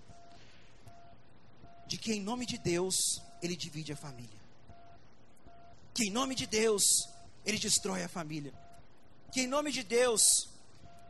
de 1.88 1.98
que 1.98 2.13
em 2.13 2.22
nome 2.22 2.46
de 2.46 2.58
Deus 2.58 3.22
ele 3.42 3.56
divide 3.56 3.92
a 3.92 3.96
família, 3.96 4.39
que 5.94 6.06
em 6.06 6.12
nome 6.12 6.36
de 6.36 6.48
Deus 6.48 7.10
ele 7.46 7.60
destrói 7.60 8.03
a 8.03 8.10
família, 8.10 8.53
que 9.32 9.42
em 9.42 9.48
nome 9.48 9.72
de 9.72 9.84
Deus, 9.84 10.50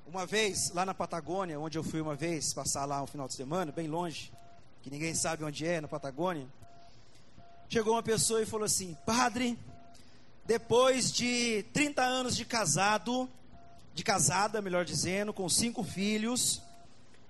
uma 0.08 0.26
vez 0.26 0.72
lá 0.72 0.86
na 0.86 0.94
Patagônia, 0.94 1.60
onde 1.60 1.78
eu 1.78 1.84
fui 1.84 2.02
uma 2.02 2.16
vez 2.16 2.54
passar 2.54 2.86
lá 2.86 3.02
um 3.02 3.08
final 3.08 3.28
de 3.28 3.36
semana, 3.36 3.72
bem 3.72 3.88
longe, 3.88 4.32
que 4.82 4.90
ninguém 4.90 5.14
sabe 5.14 5.44
onde 5.44 5.66
é, 5.66 5.80
na 5.80 5.88
Patagônia, 5.88 6.48
chegou 7.74 7.94
uma 7.94 8.04
pessoa 8.04 8.40
e 8.40 8.46
falou 8.46 8.66
assim: 8.66 8.96
Padre, 9.04 9.58
depois 10.46 11.12
de 11.12 11.66
30 11.74 12.04
anos 12.04 12.36
de 12.36 12.46
casado, 12.46 13.28
de 13.96 14.04
casada, 14.04 14.62
melhor 14.62 14.86
dizendo, 14.86 15.34
com 15.34 15.50
cinco 15.50 15.84
filhos, 15.84 16.62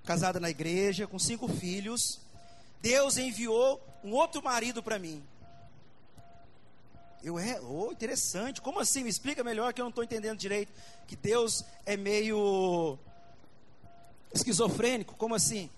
casada 0.04 0.42
na 0.42 0.50
igreja, 0.50 1.08
com 1.08 1.18
cinco 1.18 1.48
filhos, 1.48 2.20
Deus 2.82 3.18
enviou 3.18 3.82
um 4.04 4.12
outro 4.12 4.44
marido 4.44 4.84
para 4.84 5.00
mim. 5.00 5.24
Eu 7.24 7.40
é, 7.40 7.62
oh, 7.62 7.90
interessante. 7.94 8.62
Como 8.62 8.82
assim? 8.82 9.02
Me 9.02 9.10
explica 9.10 9.46
melhor 9.46 9.74
que 9.74 9.80
eu 9.80 9.86
não 9.86 9.92
estou 9.92 10.04
entendendo 10.04 10.38
direito. 10.38 10.74
Que 11.08 11.16
Deus 11.16 11.64
é 11.86 11.96
meio 11.96 13.00
esquizofrênico. 14.34 15.16
Como 15.16 15.36
assim? 15.36 15.70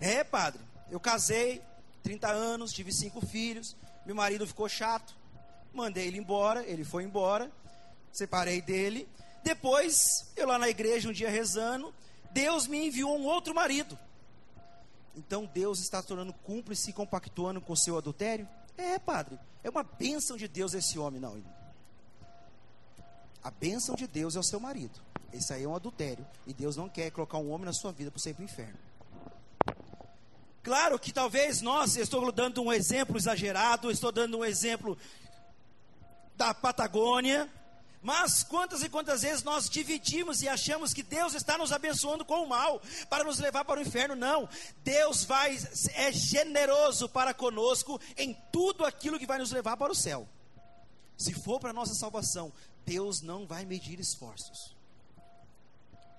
É, 0.00 0.24
padre. 0.24 0.62
Eu 0.90 0.98
casei, 0.98 1.60
30 2.02 2.28
anos, 2.28 2.72
tive 2.72 2.92
cinco 2.92 3.24
filhos, 3.24 3.76
meu 4.04 4.14
marido 4.14 4.46
ficou 4.46 4.68
chato, 4.68 5.14
mandei 5.72 6.06
ele 6.06 6.18
embora, 6.18 6.64
ele 6.66 6.84
foi 6.84 7.04
embora, 7.04 7.50
separei 8.12 8.60
dele. 8.60 9.08
Depois, 9.42 10.32
eu 10.36 10.46
lá 10.46 10.58
na 10.58 10.68
igreja 10.68 11.08
um 11.08 11.12
dia 11.12 11.30
rezando, 11.30 11.94
Deus 12.32 12.66
me 12.66 12.86
enviou 12.86 13.18
um 13.18 13.24
outro 13.24 13.54
marido. 13.54 13.98
Então 15.14 15.44
Deus 15.44 15.80
está 15.80 16.02
tornando 16.02 16.32
cúmplice 16.32 16.90
e 16.90 16.92
compactuando 16.92 17.60
com 17.60 17.72
o 17.72 17.76
seu 17.76 17.98
adultério? 17.98 18.48
É, 18.76 18.98
padre, 18.98 19.38
é 19.62 19.68
uma 19.68 19.82
bênção 19.82 20.36
de 20.36 20.48
Deus 20.48 20.74
esse 20.74 20.98
homem, 20.98 21.20
não. 21.20 21.42
A 23.42 23.50
bênção 23.50 23.94
de 23.94 24.06
Deus 24.06 24.36
é 24.36 24.38
o 24.38 24.42
seu 24.42 24.60
marido. 24.60 25.00
Esse 25.32 25.52
aí 25.52 25.64
é 25.64 25.68
um 25.68 25.74
adultério. 25.74 26.26
E 26.46 26.54
Deus 26.54 26.76
não 26.76 26.88
quer 26.88 27.10
colocar 27.10 27.38
um 27.38 27.50
homem 27.50 27.66
na 27.66 27.72
sua 27.72 27.92
vida 27.92 28.10
para 28.10 28.20
sempre 28.20 28.44
no 28.44 28.50
inferno. 28.50 28.78
Claro 30.62 30.98
que 30.98 31.12
talvez 31.12 31.60
nós, 31.60 31.96
estou 31.96 32.30
dando 32.30 32.62
um 32.62 32.72
exemplo 32.72 33.16
exagerado, 33.16 33.90
estou 33.90 34.12
dando 34.12 34.38
um 34.38 34.44
exemplo 34.44 34.96
da 36.36 36.54
Patagônia, 36.54 37.50
mas 38.02 38.42
quantas 38.42 38.82
e 38.82 38.88
quantas 38.88 39.22
vezes 39.22 39.44
nós 39.44 39.70
dividimos 39.70 40.42
e 40.42 40.48
achamos 40.48 40.92
que 40.92 41.04
Deus 41.04 41.34
está 41.34 41.56
nos 41.56 41.72
abençoando 41.72 42.24
com 42.24 42.42
o 42.42 42.48
mal 42.48 42.82
para 43.08 43.22
nos 43.22 43.38
levar 43.38 43.64
para 43.64 43.78
o 43.78 43.82
inferno? 43.82 44.16
Não. 44.16 44.48
Deus 44.82 45.24
vai 45.24 45.56
é 45.94 46.10
generoso 46.10 47.08
para 47.08 47.32
conosco 47.32 48.00
em 48.16 48.36
tudo 48.52 48.84
aquilo 48.84 49.20
que 49.20 49.26
vai 49.26 49.38
nos 49.38 49.52
levar 49.52 49.76
para 49.76 49.92
o 49.92 49.96
céu. 49.96 50.28
Se 51.16 51.32
for 51.32 51.60
para 51.60 51.70
a 51.70 51.74
nossa 51.74 51.94
salvação, 51.94 52.52
Deus 52.84 53.22
não 53.22 53.46
vai 53.46 53.64
medir 53.64 54.00
esforços. 54.00 54.76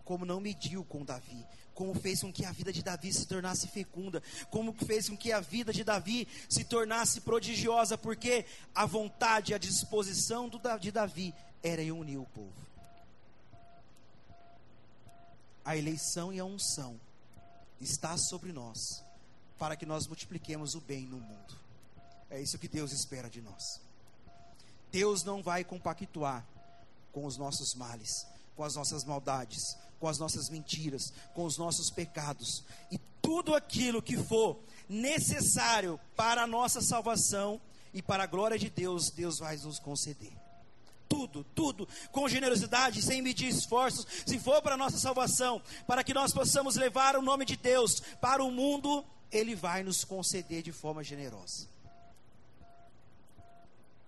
Como 0.05 0.25
não 0.25 0.39
mediu 0.39 0.85
com 0.85 1.03
Davi, 1.03 1.45
como 1.73 1.93
fez 1.93 2.21
com 2.21 2.31
que 2.31 2.45
a 2.45 2.51
vida 2.51 2.71
de 2.71 2.83
Davi 2.83 3.11
se 3.11 3.25
tornasse 3.25 3.67
fecunda, 3.67 4.21
como 4.49 4.73
fez 4.73 5.09
com 5.09 5.17
que 5.17 5.31
a 5.31 5.39
vida 5.39 5.73
de 5.73 5.83
Davi 5.83 6.27
se 6.49 6.63
tornasse 6.63 7.21
prodigiosa, 7.21 7.97
porque 7.97 8.45
a 8.73 8.85
vontade, 8.85 9.53
a 9.53 9.57
disposição 9.57 10.49
de 10.79 10.91
Davi 10.91 11.33
era 11.61 11.81
unir 11.93 12.17
o 12.17 12.25
povo. 12.25 12.53
A 15.65 15.77
eleição 15.77 16.33
e 16.33 16.39
a 16.39 16.45
unção 16.45 16.99
está 17.79 18.17
sobre 18.17 18.51
nós, 18.51 19.03
para 19.57 19.75
que 19.75 19.85
nós 19.85 20.07
multipliquemos 20.07 20.75
o 20.75 20.81
bem 20.81 21.05
no 21.05 21.17
mundo. 21.17 21.57
É 22.29 22.41
isso 22.41 22.57
que 22.57 22.67
Deus 22.67 22.91
espera 22.91 23.29
de 23.29 23.41
nós. 23.41 23.79
Deus 24.91 25.23
não 25.23 25.41
vai 25.41 25.63
compactuar 25.63 26.45
com 27.11 27.25
os 27.25 27.37
nossos 27.37 27.73
males, 27.75 28.27
com 28.55 28.63
as 28.63 28.75
nossas 28.75 29.03
maldades, 29.03 29.77
com 30.03 30.09
as 30.09 30.17
nossas 30.17 30.49
mentiras, 30.49 31.13
com 31.33 31.45
os 31.45 31.57
nossos 31.57 31.89
pecados 31.89 32.61
e 32.91 32.99
tudo 33.21 33.55
aquilo 33.55 34.01
que 34.01 34.17
for 34.17 34.59
necessário 34.89 35.97
para 36.13 36.43
a 36.43 36.47
nossa 36.47 36.81
salvação 36.81 37.61
e 37.93 38.01
para 38.01 38.23
a 38.23 38.27
glória 38.27 38.59
de 38.59 38.69
Deus, 38.69 39.09
Deus 39.09 39.39
vai 39.39 39.55
nos 39.55 39.79
conceder. 39.79 40.33
Tudo 41.07 41.45
tudo, 41.55 41.87
com 42.11 42.27
generosidade, 42.27 43.01
sem 43.01 43.21
medir 43.21 43.47
esforços, 43.47 44.05
se 44.25 44.37
for 44.37 44.61
para 44.61 44.73
a 44.73 44.77
nossa 44.77 44.97
salvação, 44.97 45.61
para 45.87 46.03
que 46.03 46.13
nós 46.13 46.33
possamos 46.33 46.75
levar 46.75 47.15
o 47.15 47.21
nome 47.21 47.45
de 47.45 47.55
Deus 47.55 48.01
para 48.19 48.43
o 48.43 48.51
mundo, 48.51 49.05
Ele 49.31 49.55
vai 49.55 49.83
nos 49.83 50.03
conceder 50.03 50.61
de 50.61 50.73
forma 50.73 51.01
generosa. 51.01 51.65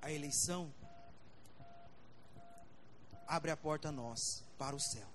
A 0.01 0.11
eleição 0.11 0.69
abre 3.25 3.49
a 3.49 3.55
porta 3.55 3.87
a 3.87 3.93
nós 3.93 4.43
para 4.57 4.75
o 4.75 4.79
céu. 4.79 5.14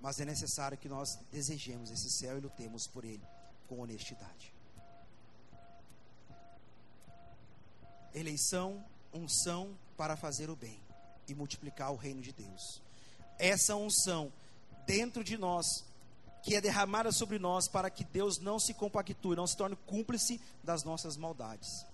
Mas 0.00 0.20
é 0.20 0.24
necessário 0.24 0.78
que 0.78 0.88
nós 0.88 1.18
desejemos 1.32 1.90
esse 1.90 2.10
céu 2.10 2.36
e 2.36 2.40
lutemos 2.40 2.86
por 2.86 3.04
ele 3.04 3.22
com 3.68 3.80
honestidade. 3.80 4.52
Eleição, 8.14 8.84
unção 9.12 9.76
para 9.96 10.16
fazer 10.16 10.48
o 10.50 10.56
bem 10.56 10.80
e 11.28 11.34
multiplicar 11.34 11.92
o 11.92 11.96
reino 11.96 12.22
de 12.22 12.32
Deus. 12.32 12.80
Essa 13.38 13.74
unção 13.76 14.32
dentro 14.86 15.22
de 15.24 15.36
nós, 15.36 15.84
que 16.42 16.54
é 16.54 16.60
derramada 16.60 17.10
sobre 17.12 17.38
nós 17.38 17.68
para 17.68 17.90
que 17.90 18.04
Deus 18.04 18.38
não 18.38 18.58
se 18.58 18.72
compactue, 18.72 19.36
não 19.36 19.46
se 19.46 19.56
torne 19.56 19.76
cúmplice 19.86 20.40
das 20.62 20.84
nossas 20.84 21.16
maldades. 21.16 21.84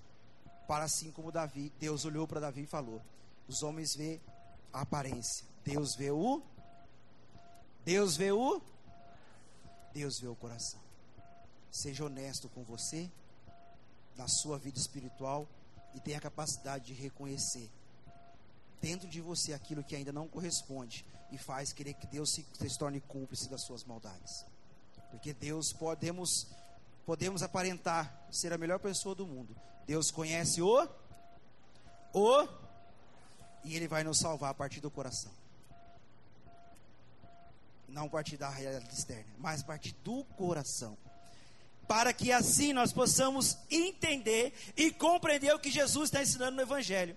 Para 0.68 0.84
assim 0.84 1.10
como 1.10 1.32
Davi, 1.32 1.72
Deus 1.80 2.04
olhou 2.04 2.26
para 2.28 2.40
Davi 2.40 2.62
e 2.62 2.66
falou: 2.66 3.02
Os 3.48 3.62
homens 3.62 3.96
vê 3.96 4.20
a 4.72 4.82
aparência, 4.82 5.44
Deus 5.64 5.94
vê 5.94 6.10
o 6.10 6.42
Deus 7.84 8.16
vê 8.16 8.32
o 8.32 8.60
Deus 9.92 10.18
vê 10.18 10.28
o 10.28 10.34
coração. 10.34 10.80
Seja 11.70 12.04
honesto 12.04 12.48
com 12.48 12.62
você, 12.62 13.10
na 14.16 14.28
sua 14.28 14.58
vida 14.58 14.78
espiritual 14.78 15.46
e 15.94 16.00
tenha 16.00 16.18
a 16.18 16.20
capacidade 16.20 16.86
de 16.86 16.94
reconhecer 16.94 17.70
dentro 18.80 19.08
de 19.08 19.20
você 19.20 19.52
aquilo 19.52 19.84
que 19.84 19.94
ainda 19.94 20.12
não 20.12 20.26
corresponde 20.26 21.04
e 21.30 21.38
faz 21.38 21.72
querer 21.72 21.94
que 21.94 22.06
Deus 22.06 22.30
se, 22.30 22.46
se 22.54 22.78
torne 22.78 23.00
cúmplice 23.00 23.48
das 23.48 23.62
suas 23.62 23.84
maldades. 23.84 24.44
Porque 25.10 25.32
Deus 25.32 25.72
podemos 25.72 26.46
podemos 27.04 27.42
aparentar 27.42 28.26
ser 28.30 28.52
a 28.52 28.58
melhor 28.58 28.78
pessoa 28.78 29.14
do 29.14 29.26
mundo. 29.26 29.56
Deus 29.86 30.10
conhece 30.10 30.62
o 30.62 30.88
o 32.14 32.48
e 33.64 33.76
ele 33.76 33.88
vai 33.88 34.04
nos 34.04 34.18
salvar 34.18 34.50
a 34.50 34.54
partir 34.54 34.80
do 34.80 34.90
coração. 34.90 35.32
Não 37.92 38.06
a 38.06 38.08
partir 38.08 38.38
da 38.38 38.48
realidade 38.48 38.92
externa, 38.92 39.32
mas 39.38 39.60
a 39.60 39.64
partir 39.64 39.94
do 40.02 40.24
coração. 40.36 40.96
Para 41.86 42.12
que 42.12 42.32
assim 42.32 42.72
nós 42.72 42.92
possamos 42.92 43.58
entender 43.70 44.54
e 44.76 44.90
compreender 44.90 45.54
o 45.54 45.58
que 45.58 45.70
Jesus 45.70 46.08
está 46.08 46.22
ensinando 46.22 46.56
no 46.56 46.62
Evangelho. 46.62 47.14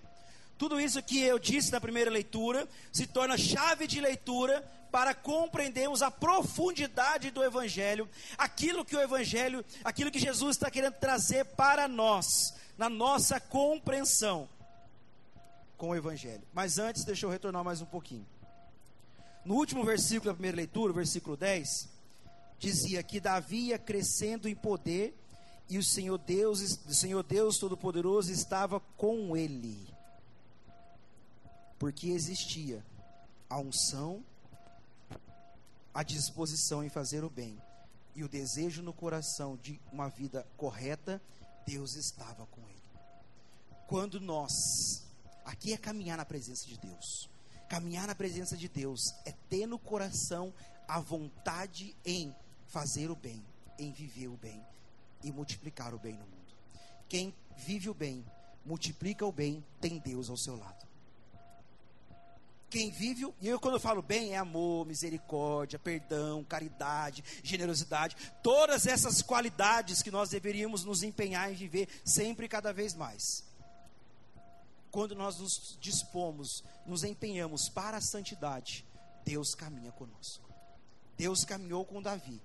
Tudo 0.58 0.78
isso 0.78 1.02
que 1.02 1.20
eu 1.20 1.38
disse 1.38 1.72
na 1.72 1.80
primeira 1.80 2.10
leitura 2.10 2.68
se 2.92 3.06
torna 3.06 3.38
chave 3.38 3.86
de 3.86 4.00
leitura 4.00 4.60
para 4.90 5.14
compreendermos 5.14 6.02
a 6.02 6.10
profundidade 6.10 7.30
do 7.30 7.42
Evangelho, 7.42 8.08
aquilo 8.36 8.84
que 8.84 8.96
o 8.96 9.00
Evangelho, 9.00 9.64
aquilo 9.82 10.10
que 10.10 10.18
Jesus 10.18 10.56
está 10.56 10.70
querendo 10.70 10.94
trazer 10.94 11.44
para 11.44 11.88
nós, 11.88 12.54
na 12.76 12.88
nossa 12.88 13.40
compreensão 13.40 14.48
com 15.76 15.90
o 15.90 15.96
Evangelho. 15.96 16.42
Mas 16.52 16.78
antes, 16.78 17.04
deixa 17.04 17.26
eu 17.26 17.30
retornar 17.30 17.64
mais 17.64 17.80
um 17.80 17.86
pouquinho. 17.86 18.26
No 19.46 19.54
último 19.54 19.84
versículo 19.84 20.24
da 20.24 20.34
primeira 20.34 20.56
leitura, 20.56 20.92
versículo 20.92 21.36
10, 21.36 21.88
dizia 22.58 23.00
que 23.00 23.20
Davi 23.20 23.68
ia 23.68 23.78
crescendo 23.78 24.48
em 24.48 24.56
poder 24.56 25.16
e 25.70 25.78
o 25.78 25.84
Senhor 25.84 26.18
Deus, 26.18 26.60
o 26.84 26.92
Senhor 26.92 27.22
Deus 27.22 27.56
Todo-Poderoso 27.56 28.32
estava 28.32 28.80
com 28.96 29.36
ele. 29.36 29.86
Porque 31.78 32.08
existia 32.08 32.84
a 33.48 33.60
unção, 33.60 34.20
a 35.94 36.02
disposição 36.02 36.82
em 36.82 36.88
fazer 36.88 37.22
o 37.22 37.30
bem 37.30 37.56
e 38.16 38.24
o 38.24 38.28
desejo 38.28 38.82
no 38.82 38.92
coração 38.92 39.56
de 39.62 39.80
uma 39.92 40.08
vida 40.08 40.44
correta, 40.56 41.22
Deus 41.64 41.94
estava 41.94 42.46
com 42.46 42.62
ele. 42.62 42.82
Quando 43.86 44.20
nós, 44.20 45.04
aqui 45.44 45.72
é 45.72 45.78
caminhar 45.78 46.16
na 46.16 46.24
presença 46.24 46.66
de 46.66 46.76
Deus. 46.78 47.35
Caminhar 47.68 48.06
na 48.06 48.14
presença 48.14 48.56
de 48.56 48.68
Deus 48.68 49.14
é 49.24 49.32
ter 49.48 49.66
no 49.66 49.78
coração 49.78 50.52
a 50.86 51.00
vontade 51.00 51.96
em 52.04 52.34
fazer 52.68 53.10
o 53.10 53.16
bem, 53.16 53.44
em 53.78 53.90
viver 53.92 54.28
o 54.28 54.36
bem 54.36 54.64
e 55.24 55.32
multiplicar 55.32 55.94
o 55.94 55.98
bem 55.98 56.14
no 56.14 56.20
mundo. 56.20 56.54
Quem 57.08 57.34
vive 57.56 57.90
o 57.90 57.94
bem, 57.94 58.24
multiplica 58.64 59.26
o 59.26 59.32
bem, 59.32 59.64
tem 59.80 59.98
Deus 59.98 60.30
ao 60.30 60.36
seu 60.36 60.56
lado. 60.56 60.86
Quem 62.68 62.90
vive, 62.90 63.32
e 63.40 63.48
eu 63.48 63.58
quando 63.60 63.80
falo 63.80 64.02
bem, 64.02 64.34
é 64.34 64.36
amor, 64.36 64.86
misericórdia, 64.86 65.78
perdão, 65.78 66.44
caridade, 66.44 67.24
generosidade, 67.42 68.16
todas 68.42 68.86
essas 68.86 69.22
qualidades 69.22 70.02
que 70.02 70.10
nós 70.10 70.30
deveríamos 70.30 70.84
nos 70.84 71.02
empenhar 71.02 71.50
em 71.50 71.54
viver 71.54 71.88
sempre 72.04 72.46
e 72.46 72.48
cada 72.48 72.72
vez 72.72 72.94
mais 72.94 73.44
quando 74.96 75.14
nós 75.14 75.38
nos 75.38 75.76
dispomos, 75.78 76.64
nos 76.86 77.04
empenhamos 77.04 77.68
para 77.68 77.98
a 77.98 78.00
santidade, 78.00 78.82
Deus 79.26 79.54
caminha 79.54 79.92
conosco. 79.92 80.48
Deus 81.18 81.44
caminhou 81.44 81.84
com 81.84 82.00
Davi, 82.00 82.40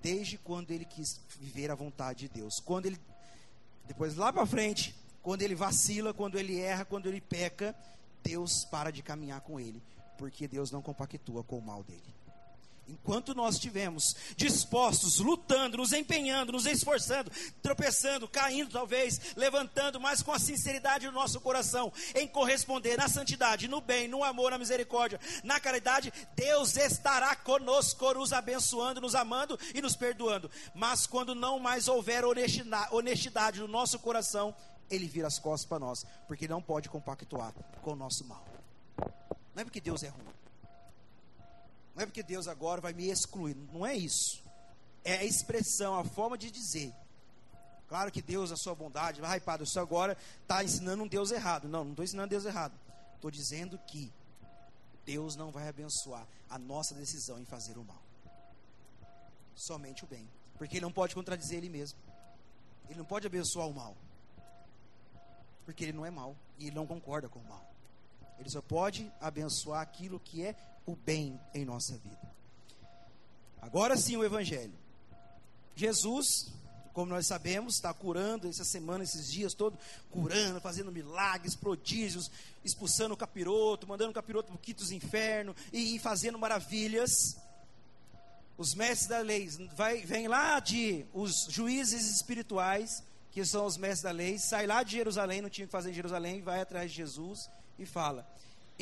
desde 0.00 0.38
quando 0.38 0.70
ele 0.70 0.84
quis 0.84 1.20
viver 1.40 1.68
a 1.68 1.74
vontade 1.74 2.28
de 2.28 2.28
Deus. 2.28 2.60
Quando 2.60 2.86
ele, 2.86 2.96
depois 3.88 4.14
lá 4.14 4.32
para 4.32 4.46
frente, 4.46 4.94
quando 5.20 5.42
ele 5.42 5.56
vacila, 5.56 6.14
quando 6.14 6.38
ele 6.38 6.60
erra, 6.60 6.84
quando 6.84 7.08
ele 7.08 7.20
peca, 7.20 7.74
Deus 8.22 8.64
para 8.66 8.92
de 8.92 9.02
caminhar 9.02 9.40
com 9.40 9.58
ele, 9.58 9.82
porque 10.16 10.46
Deus 10.46 10.70
não 10.70 10.80
compactua 10.80 11.42
com 11.42 11.58
o 11.58 11.62
mal 11.62 11.82
dele. 11.82 12.14
Enquanto 12.88 13.34
nós 13.34 13.54
estivermos 13.54 14.16
dispostos, 14.36 15.18
lutando, 15.18 15.76
nos 15.76 15.92
empenhando, 15.92 16.52
nos 16.52 16.66
esforçando, 16.66 17.30
tropeçando, 17.62 18.26
caindo 18.26 18.72
talvez, 18.72 19.34
levantando, 19.36 20.00
mas 20.00 20.20
com 20.20 20.32
a 20.32 20.38
sinceridade 20.38 21.06
do 21.06 21.12
nosso 21.12 21.40
coração, 21.40 21.92
em 22.14 22.26
corresponder 22.26 22.98
na 22.98 23.08
santidade, 23.08 23.68
no 23.68 23.80
bem, 23.80 24.08
no 24.08 24.24
amor, 24.24 24.50
na 24.50 24.58
misericórdia, 24.58 25.20
na 25.44 25.60
caridade, 25.60 26.12
Deus 26.34 26.76
estará 26.76 27.36
conosco, 27.36 28.12
nos 28.14 28.32
abençoando, 28.32 29.00
nos 29.00 29.14
amando 29.14 29.58
e 29.74 29.80
nos 29.80 29.94
perdoando. 29.94 30.50
Mas 30.74 31.06
quando 31.06 31.36
não 31.36 31.60
mais 31.60 31.86
houver 31.86 32.24
honestidade 32.24 33.60
no 33.60 33.68
nosso 33.68 33.98
coração, 34.00 34.54
Ele 34.90 35.06
vira 35.06 35.28
as 35.28 35.38
costas 35.38 35.68
para 35.68 35.78
nós, 35.78 36.04
porque 36.26 36.48
não 36.48 36.60
pode 36.60 36.88
compactuar 36.88 37.54
com 37.80 37.92
o 37.92 37.96
nosso 37.96 38.24
mal. 38.24 38.44
Não 39.54 39.62
é 39.62 39.64
porque 39.64 39.80
Deus 39.80 40.02
é 40.02 40.08
ruim 40.08 40.41
não 41.94 42.02
é 42.02 42.06
porque 42.06 42.22
Deus 42.22 42.48
agora 42.48 42.80
vai 42.80 42.92
me 42.92 43.08
excluir. 43.08 43.54
Não 43.72 43.86
é 43.86 43.94
isso. 43.94 44.42
É 45.04 45.18
a 45.18 45.24
expressão, 45.24 45.98
a 45.98 46.04
forma 46.04 46.38
de 46.38 46.50
dizer. 46.50 46.92
Claro 47.88 48.10
que 48.10 48.22
Deus, 48.22 48.50
a 48.50 48.56
sua 48.56 48.74
bondade, 48.74 49.20
vai, 49.20 49.38
Padre, 49.38 49.66
senhor 49.66 49.84
agora 49.84 50.16
está 50.40 50.64
ensinando 50.64 51.02
um 51.02 51.08
Deus 51.08 51.30
errado. 51.30 51.68
Não, 51.68 51.84
não 51.84 51.90
estou 51.90 52.04
ensinando 52.04 52.30
Deus 52.30 52.46
errado. 52.46 52.72
Estou 53.16 53.30
dizendo 53.30 53.78
que 53.86 54.10
Deus 55.04 55.36
não 55.36 55.50
vai 55.50 55.68
abençoar 55.68 56.26
a 56.48 56.58
nossa 56.58 56.94
decisão 56.94 57.38
em 57.38 57.44
fazer 57.44 57.76
o 57.76 57.84
mal. 57.84 58.02
Somente 59.54 60.04
o 60.04 60.06
bem. 60.06 60.28
Porque 60.56 60.76
ele 60.76 60.84
não 60.84 60.92
pode 60.92 61.14
contradizer 61.14 61.58
ele 61.58 61.68
mesmo. 61.68 61.98
Ele 62.88 62.98
não 62.98 63.04
pode 63.04 63.26
abençoar 63.26 63.68
o 63.68 63.74
mal. 63.74 63.96
Porque 65.64 65.84
ele 65.84 65.92
não 65.92 66.06
é 66.06 66.10
mal. 66.10 66.34
E 66.58 66.68
ele 66.68 66.76
não 66.76 66.86
concorda 66.86 67.28
com 67.28 67.40
o 67.40 67.44
mal. 67.44 67.66
Ele 68.38 68.48
só 68.48 68.62
pode 68.62 69.12
abençoar 69.20 69.82
aquilo 69.82 70.18
que 70.18 70.42
é 70.42 70.56
o 70.86 70.96
bem 70.96 71.38
em 71.54 71.64
nossa 71.64 71.96
vida. 71.98 72.32
Agora 73.60 73.96
sim 73.96 74.16
o 74.16 74.24
Evangelho. 74.24 74.74
Jesus, 75.74 76.48
como 76.92 77.10
nós 77.10 77.26
sabemos, 77.26 77.76
está 77.76 77.94
curando 77.94 78.48
essa 78.48 78.64
semana, 78.64 79.04
esses 79.04 79.30
dias 79.30 79.54
todos, 79.54 79.78
curando, 80.10 80.60
fazendo 80.60 80.92
milagres, 80.92 81.54
prodígios, 81.54 82.30
expulsando 82.64 83.14
o 83.14 83.16
capiroto, 83.16 83.86
mandando 83.86 84.10
o 84.10 84.14
capiroto 84.14 84.48
para 84.48 84.56
o 84.56 84.58
quinto 84.58 84.84
e, 85.72 85.96
e 85.96 85.98
fazendo 85.98 86.38
maravilhas. 86.38 87.36
Os 88.58 88.74
mestres 88.74 89.08
da 89.08 89.20
lei 89.20 89.48
vai, 89.74 90.04
vem 90.04 90.28
lá 90.28 90.60
de 90.60 91.06
os 91.14 91.46
juízes 91.48 92.10
espirituais, 92.10 93.02
que 93.30 93.44
são 93.44 93.64
os 93.64 93.76
mestres 93.76 94.02
da 94.02 94.10
lei, 94.10 94.38
sai 94.38 94.66
lá 94.66 94.82
de 94.82 94.92
Jerusalém, 94.92 95.40
não 95.40 95.48
tinha 95.48 95.66
que 95.66 95.72
fazer 95.72 95.90
em 95.90 95.94
Jerusalém, 95.94 96.42
vai 96.42 96.60
atrás 96.60 96.90
de 96.90 96.96
Jesus 96.98 97.48
e 97.78 97.86
fala: 97.86 98.28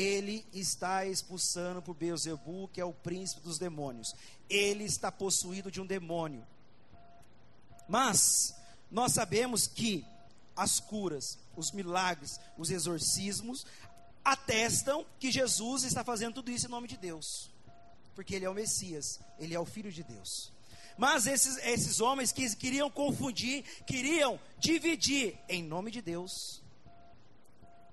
ele 0.01 0.47
está 0.55 1.05
expulsando 1.05 1.83
por 1.83 1.95
Beuzebu, 1.95 2.69
que 2.73 2.81
é 2.81 2.85
o 2.85 2.93
príncipe 2.93 3.43
dos 3.43 3.59
demônios. 3.59 4.15
Ele 4.49 4.85
está 4.85 5.13
possuído 5.13 5.71
de 5.71 5.79
um 5.79 5.85
demônio. 5.85 6.43
Mas 7.87 8.55
nós 8.91 9.13
sabemos 9.13 9.67
que 9.67 10.07
as 10.57 10.81
curas, 10.81 11.39
os 11.55 11.71
milagres, 11.71 12.41
os 12.57 12.71
exorcismos 12.71 13.67
atestam 14.25 15.05
que 15.19 15.31
Jesus 15.31 15.85
está 15.85 16.03
fazendo 16.03 16.35
tudo 16.37 16.51
isso 16.51 16.67
em 16.67 16.71
nome 16.71 16.89
de 16.89 16.97
Deus. 16.97 17.51
Porque 18.15 18.35
ele 18.35 18.47
é 18.47 18.51
o 18.51 18.55
Messias, 18.55 19.21
ele 19.39 19.55
é 19.55 19.61
o 19.61 19.67
filho 19.67 19.93
de 19.93 20.03
Deus. 20.03 20.51
Mas 20.97 21.27
esses, 21.27 21.59
esses 21.59 22.01
homens 22.01 22.33
que 22.33 22.57
queriam 22.57 22.91
confundir, 22.91 23.65
queriam 23.87 24.41
dividir 24.59 25.39
em 25.47 25.63
nome 25.63 25.91
de 25.91 26.01
Deus 26.01 26.60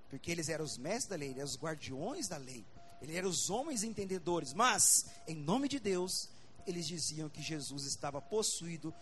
porque 0.10 0.32
eles 0.32 0.50
eram 0.50 0.64
os 0.64 0.78
mestres 0.78 1.08
da 1.08 1.16
lei, 1.16 1.30
eles 1.30 1.40
eram 1.40 1.50
os 1.50 1.58
guardiões 1.58 2.28
da 2.28 2.38
lei, 2.38 2.66
eles 3.02 3.16
eram 3.16 3.30
os 3.30 3.50
homens 3.50 3.84
entendedores, 3.84 4.54
mas, 4.54 5.06
em 5.28 5.36
nome 5.36 5.68
de 5.68 5.80
Deus, 5.80 6.30
eles 6.66 6.88
diziam 6.88 7.30
que 7.30 7.42
Jesus 7.42 7.86
estava 7.86 8.22
possuído 8.22 8.94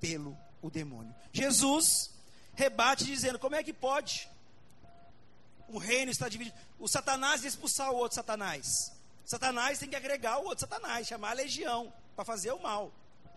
pelo 0.00 0.36
o 0.60 0.70
demônio. 0.70 1.14
Jesus 1.32 2.10
rebate 2.54 3.04
dizendo: 3.04 3.38
como 3.38 3.54
é 3.54 3.62
que 3.62 3.72
pode? 3.72 4.28
O 5.68 5.78
reino 5.78 6.10
está 6.10 6.28
dividido. 6.28 6.56
O 6.78 6.88
Satanás 6.88 7.44
expulsar 7.44 7.90
o 7.90 7.96
outro 7.96 8.14
Satanás. 8.14 8.92
Satanás 9.24 9.78
tem 9.78 9.88
que 9.88 9.96
agregar 9.96 10.38
o 10.38 10.44
outro 10.44 10.60
Satanás, 10.60 11.06
chamar 11.06 11.30
a 11.30 11.34
legião 11.34 11.92
para 12.14 12.24
fazer 12.24 12.52
o 12.52 12.62
mal. 12.62 12.92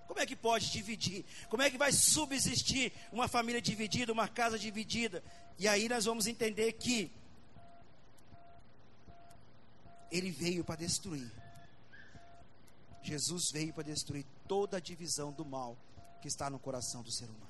Como 0.08 0.20
é 0.20 0.26
que 0.26 0.36
pode 0.36 0.72
dividir? 0.72 1.26
Como 1.50 1.62
é 1.62 1.70
que 1.70 1.78
vai 1.78 1.92
subsistir 1.92 2.94
uma 3.12 3.28
família 3.28 3.62
dividida, 3.62 4.12
uma 4.12 4.28
casa 4.28 4.58
dividida? 4.58 5.24
E 5.60 5.68
aí 5.68 5.90
nós 5.90 6.06
vamos 6.06 6.28
entender 6.28 6.74
que 6.74 7.12
ele 10.12 10.32
veio 10.32 10.64
para 10.64 10.76
destruir. 10.76 11.32
Jesus 13.04 13.52
veio 13.52 13.74
para 13.74 13.84
destruir 13.84 14.26
toda 14.48 14.78
a 14.78 14.80
divisão 14.80 15.32
do 15.32 15.46
mal 15.46 15.78
que 16.22 16.28
está 16.28 16.50
no 16.50 16.60
coração 16.60 17.02
do 17.02 17.12
ser 17.12 17.26
humano. 17.26 17.48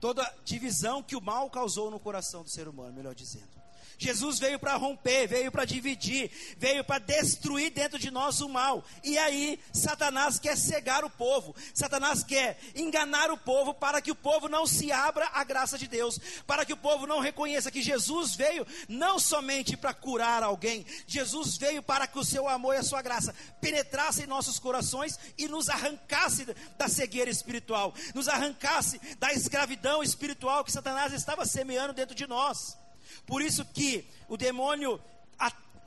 Toda 0.00 0.28
divisão 0.44 1.02
que 1.02 1.14
o 1.14 1.20
mal 1.20 1.48
causou 1.48 1.90
no 1.90 2.00
coração 2.00 2.42
do 2.42 2.50
ser 2.50 2.66
humano, 2.66 2.92
melhor 2.92 3.14
dizendo. 3.14 3.61
Jesus 3.98 4.38
veio 4.38 4.58
para 4.58 4.74
romper, 4.76 5.26
veio 5.26 5.52
para 5.52 5.64
dividir, 5.64 6.30
veio 6.58 6.84
para 6.84 6.98
destruir 6.98 7.70
dentro 7.70 7.98
de 7.98 8.10
nós 8.10 8.40
o 8.40 8.48
mal. 8.48 8.84
E 9.02 9.16
aí, 9.18 9.58
Satanás 9.72 10.38
quer 10.38 10.56
cegar 10.56 11.04
o 11.04 11.10
povo, 11.10 11.54
Satanás 11.74 12.22
quer 12.22 12.58
enganar 12.74 13.30
o 13.30 13.38
povo 13.38 13.72
para 13.74 14.00
que 14.00 14.10
o 14.10 14.14
povo 14.14 14.48
não 14.48 14.66
se 14.66 14.90
abra 14.90 15.28
à 15.32 15.44
graça 15.44 15.78
de 15.78 15.86
Deus, 15.86 16.18
para 16.46 16.64
que 16.64 16.72
o 16.72 16.76
povo 16.76 17.06
não 17.06 17.20
reconheça 17.20 17.70
que 17.70 17.82
Jesus 17.82 18.34
veio 18.34 18.66
não 18.88 19.18
somente 19.18 19.76
para 19.76 19.94
curar 19.94 20.42
alguém, 20.42 20.84
Jesus 21.06 21.56
veio 21.56 21.82
para 21.82 22.06
que 22.06 22.18
o 22.18 22.24
seu 22.24 22.48
amor 22.48 22.74
e 22.74 22.78
a 22.78 22.82
sua 22.82 23.02
graça 23.02 23.34
penetrassem 23.60 24.24
em 24.24 24.28
nossos 24.28 24.58
corações 24.58 25.18
e 25.38 25.46
nos 25.48 25.68
arrancasse 25.68 26.46
da 26.76 26.88
cegueira 26.88 27.30
espiritual, 27.30 27.94
nos 28.14 28.28
arrancasse 28.28 29.00
da 29.18 29.32
escravidão 29.32 30.02
espiritual 30.02 30.64
que 30.64 30.72
Satanás 30.72 31.12
estava 31.12 31.44
semeando 31.46 31.92
dentro 31.92 32.14
de 32.14 32.26
nós. 32.26 32.81
Por 33.26 33.42
isso 33.42 33.64
que 33.64 34.04
o 34.28 34.36
demônio 34.36 35.00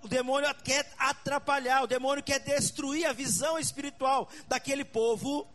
o 0.06 0.08
demônio 0.08 0.54
quer 0.64 0.88
atrapalhar, 1.00 1.82
o 1.82 1.88
demônio 1.88 2.24
quer 2.24 2.40
destruir 2.40 3.08
a 3.08 3.12
visão 3.12 3.58
espiritual 3.58 4.30
daquele 4.48 4.86
povo 4.86 5.48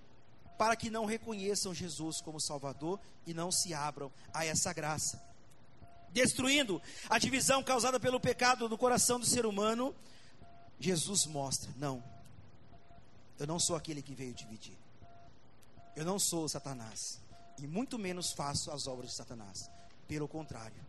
para 0.58 0.74
que 0.74 0.90
não 0.90 1.04
reconheçam 1.04 1.72
Jesus 1.72 2.20
como 2.20 2.40
Salvador 2.40 2.98
e 3.24 3.32
não 3.32 3.52
se 3.52 3.72
abram 3.72 4.10
a 4.34 4.44
essa 4.44 4.72
graça. 4.72 5.22
Destruindo 6.10 6.82
a 7.08 7.16
divisão 7.16 7.62
causada 7.62 8.00
pelo 8.00 8.18
pecado 8.18 8.68
no 8.68 8.76
coração 8.76 9.20
do 9.20 9.24
ser 9.24 9.46
humano, 9.46 9.94
Jesus 10.80 11.26
mostra: 11.26 11.70
não, 11.76 12.02
eu 13.38 13.46
não 13.46 13.60
sou 13.60 13.76
aquele 13.76 14.02
que 14.02 14.14
veio 14.14 14.34
dividir, 14.34 14.76
eu 15.94 16.04
não 16.04 16.18
sou 16.18 16.48
Satanás, 16.48 17.20
e 17.56 17.68
muito 17.68 17.96
menos 17.96 18.32
faço 18.32 18.72
as 18.72 18.88
obras 18.88 19.10
de 19.10 19.16
Satanás, 19.16 19.70
pelo 20.08 20.26
contrário, 20.26 20.84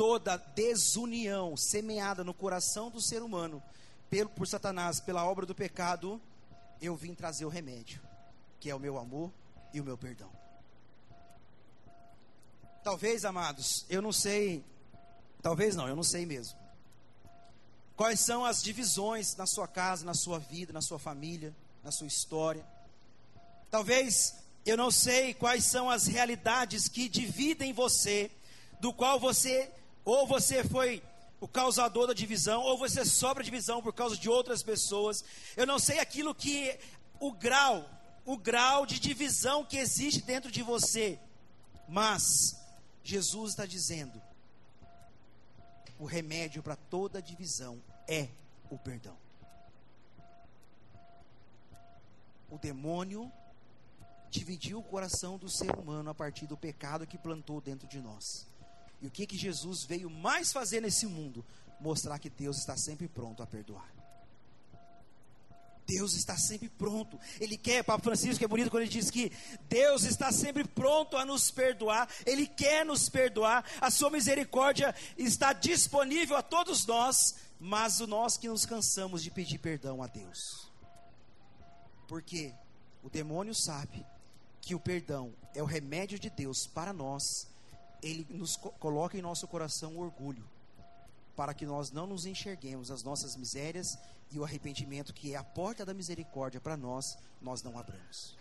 toda 0.00 0.38
desunião 0.38 1.58
semeada 1.58 2.24
no 2.24 2.32
coração 2.32 2.90
do 2.90 3.02
ser 3.02 3.22
humano 3.22 3.62
pelo, 4.08 4.30
por 4.30 4.48
Satanás, 4.48 4.98
pela 4.98 5.26
obra 5.26 5.44
do 5.44 5.54
pecado, 5.54 6.18
eu 6.80 6.96
vim 6.96 7.14
trazer 7.14 7.44
o 7.44 7.50
remédio, 7.50 8.00
que 8.58 8.70
é 8.70 8.74
o 8.74 8.80
meu 8.80 8.96
amor 8.96 9.30
e 9.74 9.78
o 9.78 9.84
meu 9.84 9.98
perdão. 9.98 10.32
Talvez, 12.82 13.26
amados, 13.26 13.84
eu 13.90 14.00
não 14.00 14.10
sei, 14.10 14.64
talvez 15.42 15.76
não, 15.76 15.86
eu 15.86 15.94
não 15.94 16.02
sei 16.02 16.24
mesmo. 16.24 16.58
Quais 17.94 18.20
são 18.20 18.42
as 18.42 18.62
divisões 18.62 19.36
na 19.36 19.44
sua 19.44 19.68
casa, 19.68 20.02
na 20.02 20.14
sua 20.14 20.38
vida, 20.38 20.72
na 20.72 20.80
sua 20.80 20.98
família, 20.98 21.54
na 21.84 21.90
sua 21.90 22.06
história? 22.06 22.64
Talvez 23.70 24.34
eu 24.64 24.78
não 24.78 24.90
sei 24.90 25.34
quais 25.34 25.66
são 25.66 25.90
as 25.90 26.06
realidades 26.06 26.88
que 26.88 27.06
dividem 27.06 27.74
você, 27.74 28.30
do 28.80 28.94
qual 28.94 29.20
você 29.20 29.70
ou 30.04 30.26
você 30.26 30.64
foi 30.64 31.02
o 31.40 31.48
causador 31.48 32.06
da 32.06 32.12
divisão, 32.12 32.62
ou 32.62 32.76
você 32.76 33.04
sobra 33.04 33.42
divisão 33.42 33.82
por 33.82 33.94
causa 33.94 34.16
de 34.16 34.28
outras 34.28 34.62
pessoas. 34.62 35.24
Eu 35.56 35.66
não 35.66 35.78
sei 35.78 35.98
aquilo 35.98 36.34
que 36.34 36.78
o 37.18 37.32
grau, 37.32 37.88
o 38.24 38.36
grau 38.36 38.84
de 38.84 39.00
divisão 39.00 39.64
que 39.64 39.78
existe 39.78 40.22
dentro 40.22 40.50
de 40.50 40.62
você, 40.62 41.18
mas 41.88 42.60
Jesus 43.02 43.50
está 43.50 43.64
dizendo: 43.64 44.20
o 45.98 46.04
remédio 46.04 46.62
para 46.62 46.76
toda 46.76 47.22
divisão 47.22 47.82
é 48.06 48.28
o 48.70 48.78
perdão. 48.78 49.16
O 52.50 52.58
demônio 52.58 53.30
dividiu 54.28 54.80
o 54.80 54.82
coração 54.82 55.38
do 55.38 55.48
ser 55.48 55.70
humano 55.76 56.10
a 56.10 56.14
partir 56.14 56.46
do 56.46 56.56
pecado 56.56 57.06
que 57.06 57.16
plantou 57.16 57.60
dentro 57.60 57.86
de 57.88 58.00
nós. 58.00 58.49
E 59.00 59.06
o 59.06 59.10
que 59.10 59.26
que 59.26 59.36
Jesus 59.36 59.84
veio 59.84 60.10
mais 60.10 60.52
fazer 60.52 60.80
nesse 60.80 61.06
mundo? 61.06 61.44
Mostrar 61.80 62.18
que 62.18 62.28
Deus 62.28 62.58
está 62.58 62.76
sempre 62.76 63.08
pronto 63.08 63.42
a 63.42 63.46
perdoar. 63.46 63.90
Deus 65.90 66.14
está 66.14 66.36
sempre 66.36 66.68
pronto. 66.68 67.18
Ele 67.40 67.56
quer, 67.56 67.82
Papa 67.82 68.04
Francisco, 68.04 68.44
é 68.44 68.46
bonito 68.46 68.70
quando 68.70 68.84
ele 68.84 68.92
diz 68.92 69.10
que 69.10 69.32
Deus 69.68 70.04
está 70.04 70.30
sempre 70.30 70.62
pronto 70.62 71.16
a 71.16 71.24
nos 71.24 71.50
perdoar. 71.50 72.08
Ele 72.24 72.46
quer 72.46 72.86
nos 72.86 73.08
perdoar. 73.08 73.64
A 73.80 73.90
sua 73.90 74.08
misericórdia 74.08 74.94
está 75.18 75.52
disponível 75.52 76.36
a 76.36 76.42
todos 76.42 76.86
nós, 76.86 77.34
mas 77.58 78.00
o 78.00 78.06
nós 78.06 78.36
que 78.36 78.48
nos 78.48 78.64
cansamos 78.64 79.20
de 79.22 79.32
pedir 79.32 79.58
perdão 79.58 80.00
a 80.00 80.06
Deus. 80.06 80.70
Porque 82.06 82.54
o 83.02 83.10
demônio 83.10 83.54
sabe 83.54 84.06
que 84.60 84.76
o 84.76 84.80
perdão 84.80 85.34
é 85.54 85.62
o 85.62 85.66
remédio 85.66 86.20
de 86.20 86.30
Deus 86.30 86.68
para 86.68 86.92
nós 86.92 87.49
ele 88.02 88.26
nos 88.30 88.56
coloca 88.56 89.16
em 89.16 89.22
nosso 89.22 89.46
coração 89.46 89.96
o 89.96 90.00
orgulho, 90.00 90.44
para 91.36 91.54
que 91.54 91.66
nós 91.66 91.90
não 91.90 92.06
nos 92.06 92.26
enxerguemos 92.26 92.90
as 92.90 93.02
nossas 93.02 93.36
misérias 93.36 93.98
e 94.30 94.38
o 94.38 94.44
arrependimento, 94.44 95.12
que 95.14 95.34
é 95.34 95.36
a 95.36 95.44
porta 95.44 95.84
da 95.84 95.94
misericórdia 95.94 96.60
para 96.60 96.76
nós, 96.76 97.18
nós 97.40 97.62
não 97.62 97.78
abramos. 97.78 98.36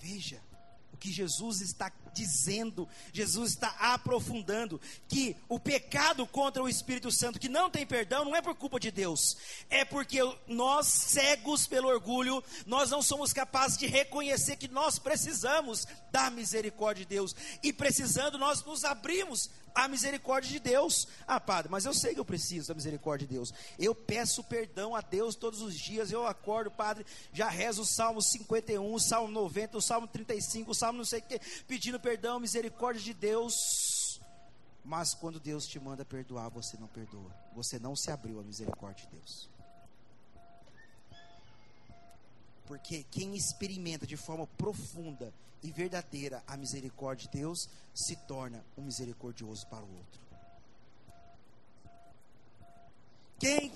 Veja, 0.00 0.40
que 1.02 1.10
Jesus 1.10 1.60
está 1.60 1.90
dizendo, 2.14 2.88
Jesus 3.12 3.50
está 3.50 3.70
aprofundando 3.80 4.80
que 5.08 5.36
o 5.48 5.58
pecado 5.58 6.24
contra 6.28 6.62
o 6.62 6.68
Espírito 6.68 7.10
Santo 7.10 7.40
que 7.40 7.48
não 7.48 7.68
tem 7.68 7.84
perdão 7.84 8.24
não 8.24 8.36
é 8.36 8.40
por 8.40 8.54
culpa 8.54 8.78
de 8.78 8.92
Deus, 8.92 9.36
é 9.68 9.84
porque 9.84 10.20
nós 10.46 10.86
cegos 10.86 11.66
pelo 11.66 11.88
orgulho, 11.88 12.42
nós 12.66 12.90
não 12.90 13.02
somos 13.02 13.32
capazes 13.32 13.76
de 13.76 13.88
reconhecer 13.88 14.54
que 14.54 14.68
nós 14.68 14.96
precisamos 14.96 15.88
da 16.12 16.30
misericórdia 16.30 17.04
de 17.04 17.08
Deus 17.16 17.34
e 17.64 17.72
precisando 17.72 18.38
nós 18.38 18.62
nos 18.62 18.84
abrimos 18.84 19.50
a 19.74 19.88
misericórdia 19.88 20.50
de 20.50 20.58
Deus. 20.58 21.06
Ah, 21.26 21.40
padre, 21.40 21.70
mas 21.70 21.84
eu 21.84 21.94
sei 21.94 22.14
que 22.14 22.20
eu 22.20 22.24
preciso 22.24 22.68
da 22.68 22.74
misericórdia 22.74 23.26
de 23.26 23.34
Deus. 23.34 23.52
Eu 23.78 23.94
peço 23.94 24.44
perdão 24.44 24.94
a 24.94 25.00
Deus 25.00 25.34
todos 25.34 25.60
os 25.60 25.74
dias. 25.74 26.10
Eu 26.10 26.26
acordo, 26.26 26.70
padre, 26.70 27.06
já 27.32 27.48
rezo 27.48 27.82
o 27.82 27.86
Salmo 27.86 28.20
51, 28.20 28.92
o 28.92 29.00
Salmo 29.00 29.32
90, 29.32 29.78
o 29.78 29.82
Salmo 29.82 30.06
35, 30.06 30.70
o 30.70 30.74
Salmo 30.74 30.98
não 30.98 31.04
sei 31.04 31.20
o 31.20 31.22
que, 31.22 31.40
pedindo 31.66 31.98
perdão, 31.98 32.40
misericórdia 32.40 33.02
de 33.02 33.14
Deus. 33.14 34.20
Mas 34.84 35.14
quando 35.14 35.38
Deus 35.38 35.66
te 35.66 35.78
manda 35.78 36.04
perdoar, 36.04 36.48
você 36.48 36.76
não 36.76 36.88
perdoa. 36.88 37.30
Você 37.54 37.78
não 37.78 37.94
se 37.94 38.10
abriu 38.10 38.40
à 38.40 38.42
misericórdia 38.42 39.06
de 39.06 39.16
Deus. 39.16 39.48
Porque 42.66 43.04
quem 43.10 43.36
experimenta 43.36 44.06
de 44.06 44.16
forma 44.16 44.46
profunda 44.46 45.32
e 45.62 45.70
verdadeira 45.70 46.42
a 46.46 46.56
misericórdia 46.56 47.28
de 47.30 47.38
Deus 47.38 47.68
se 47.94 48.16
torna 48.16 48.64
um 48.76 48.82
misericordioso 48.82 49.66
para 49.66 49.84
o 49.84 49.96
outro. 49.96 50.20
Quem 53.38 53.72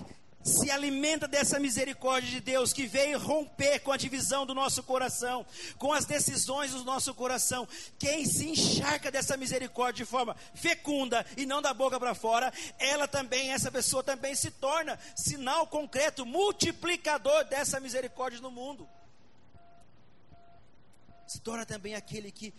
se 0.47 0.71
alimenta 0.71 1.27
dessa 1.27 1.59
misericórdia 1.59 2.29
de 2.29 2.39
Deus 2.39 2.71
que 2.71 2.87
veio 2.87 3.19
romper 3.19 3.79
com 3.79 3.91
a 3.91 3.97
divisão 3.97 4.45
do 4.45 4.55
nosso 4.55 4.81
coração, 4.81 5.45
com 5.77 5.91
as 5.91 6.05
decisões 6.05 6.71
do 6.71 6.85
nosso 6.85 7.13
coração. 7.13 7.67
Quem 7.99 8.25
se 8.25 8.47
encharca 8.47 9.11
dessa 9.11 9.35
misericórdia 9.35 10.05
de 10.05 10.09
forma 10.09 10.35
fecunda 10.55 11.25
e 11.35 11.45
não 11.45 11.61
da 11.61 11.73
boca 11.73 11.99
para 11.99 12.15
fora, 12.15 12.53
ela 12.79 13.07
também, 13.07 13.51
essa 13.51 13.69
pessoa 13.69 14.01
também 14.01 14.35
se 14.35 14.49
torna 14.51 14.97
sinal 15.15 15.67
concreto, 15.67 16.25
multiplicador 16.25 17.43
dessa 17.45 17.79
misericórdia 17.79 18.39
no 18.39 18.49
mundo 18.49 18.87
se 21.27 21.39
torna 21.39 21.65
também 21.65 21.93
aquele 21.93 22.31
que 22.31 22.53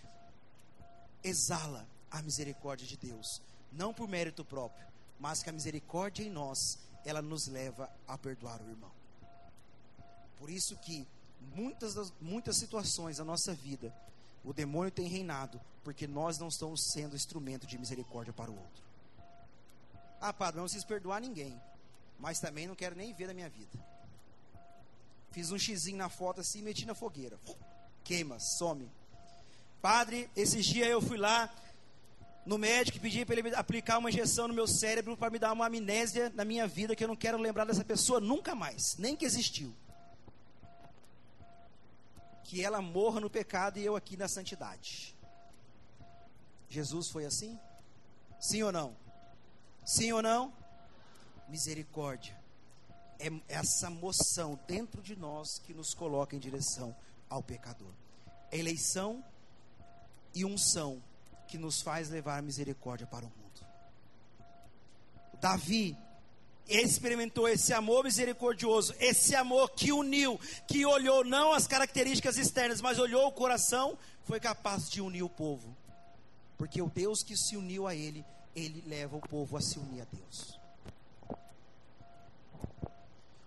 exala 1.24 1.86
a 2.10 2.22
misericórdia 2.22 2.86
de 2.86 2.96
Deus, 2.96 3.42
não 3.72 3.92
por 3.92 4.06
mérito 4.06 4.44
próprio, 4.44 4.86
mas 5.18 5.42
que 5.42 5.50
a 5.50 5.52
misericórdia 5.52 6.22
em 6.22 6.30
nós, 6.30 6.78
ela 7.04 7.20
nos 7.20 7.48
leva 7.48 7.90
a 8.06 8.16
perdoar 8.16 8.60
o 8.62 8.68
irmão. 8.68 8.92
Por 10.36 10.50
isso 10.50 10.76
que 10.76 11.08
muitas, 11.54 12.12
muitas 12.20 12.56
situações 12.56 13.16
da 13.16 13.24
nossa 13.24 13.54
vida, 13.54 13.92
O 14.44 14.52
demônio 14.52 14.90
tem 14.90 15.06
reinado 15.06 15.60
porque 15.84 16.06
nós 16.06 16.38
não 16.38 16.48
estamos 16.48 16.92
sendo 16.92 17.16
instrumento 17.16 17.66
de 17.66 17.78
misericórdia 17.78 18.32
para 18.32 18.50
o 18.50 18.56
outro. 18.56 18.82
Ah, 20.20 20.32
padre, 20.32 20.56
não 20.56 20.64
preciso 20.64 20.86
perdoar 20.86 21.20
ninguém, 21.20 21.60
mas 22.18 22.40
também 22.40 22.66
não 22.66 22.74
quero 22.74 22.96
nem 22.96 23.12
ver 23.12 23.26
na 23.26 23.34
minha 23.34 23.48
vida. 23.48 23.78
Fiz 25.30 25.50
um 25.50 25.58
xizinho 25.58 25.98
na 25.98 26.08
foto 26.08 26.40
assim, 26.40 26.62
meti 26.62 26.86
na 26.86 26.94
fogueira. 26.94 27.38
Queima, 28.08 28.40
some. 28.40 28.90
Padre, 29.82 30.30
esses 30.34 30.64
dias 30.64 30.88
eu 30.88 30.98
fui 30.98 31.18
lá 31.18 31.54
no 32.46 32.56
médico 32.56 32.96
e 32.96 33.00
pedi 33.00 33.22
para 33.22 33.36
ele 33.38 33.54
aplicar 33.54 33.98
uma 33.98 34.08
injeção 34.08 34.48
no 34.48 34.54
meu 34.54 34.66
cérebro 34.66 35.14
para 35.14 35.28
me 35.28 35.38
dar 35.38 35.52
uma 35.52 35.66
amnésia 35.66 36.32
na 36.34 36.42
minha 36.42 36.66
vida 36.66 36.96
que 36.96 37.04
eu 37.04 37.08
não 37.08 37.14
quero 37.14 37.36
lembrar 37.36 37.66
dessa 37.66 37.84
pessoa 37.84 38.18
nunca 38.18 38.54
mais, 38.54 38.96
nem 38.96 39.14
que 39.14 39.26
existiu 39.26 39.76
que 42.44 42.64
ela 42.64 42.80
morra 42.80 43.20
no 43.20 43.28
pecado 43.28 43.78
e 43.78 43.84
eu 43.84 43.94
aqui 43.94 44.16
na 44.16 44.26
santidade. 44.26 45.14
Jesus 46.70 47.10
foi 47.10 47.26
assim? 47.26 47.60
Sim 48.40 48.62
ou 48.62 48.72
não? 48.72 48.96
Sim 49.84 50.12
ou 50.12 50.22
não? 50.22 50.50
Misericórdia. 51.46 52.34
É 53.18 53.30
essa 53.48 53.90
moção 53.90 54.58
dentro 54.66 55.02
de 55.02 55.14
nós 55.14 55.58
que 55.58 55.74
nos 55.74 55.92
coloca 55.92 56.34
em 56.34 56.38
direção 56.38 56.96
ao 57.28 57.42
pecador. 57.42 57.92
Eleição 58.50 59.24
e 60.34 60.44
unção 60.44 61.02
que 61.46 61.58
nos 61.58 61.80
faz 61.80 62.08
levar 62.08 62.42
misericórdia 62.42 63.06
para 63.06 63.24
o 63.24 63.28
mundo. 63.28 63.66
Davi 65.40 65.96
experimentou 66.68 67.48
esse 67.48 67.72
amor 67.72 68.04
misericordioso, 68.04 68.94
esse 69.00 69.34
amor 69.34 69.70
que 69.70 69.90
uniu, 69.90 70.38
que 70.66 70.84
olhou 70.84 71.24
não 71.24 71.52
as 71.52 71.66
características 71.66 72.36
externas, 72.36 72.80
mas 72.80 72.98
olhou 72.98 73.26
o 73.26 73.32
coração, 73.32 73.96
foi 74.24 74.38
capaz 74.38 74.90
de 74.90 75.00
unir 75.00 75.22
o 75.22 75.28
povo. 75.28 75.74
Porque 76.58 76.82
o 76.82 76.90
Deus 76.90 77.22
que 77.22 77.36
se 77.36 77.56
uniu 77.56 77.86
a 77.86 77.94
ele, 77.94 78.24
ele 78.54 78.82
leva 78.86 79.16
o 79.16 79.20
povo 79.20 79.56
a 79.56 79.60
se 79.60 79.78
unir 79.78 80.02
a 80.02 80.06
Deus. 80.12 80.58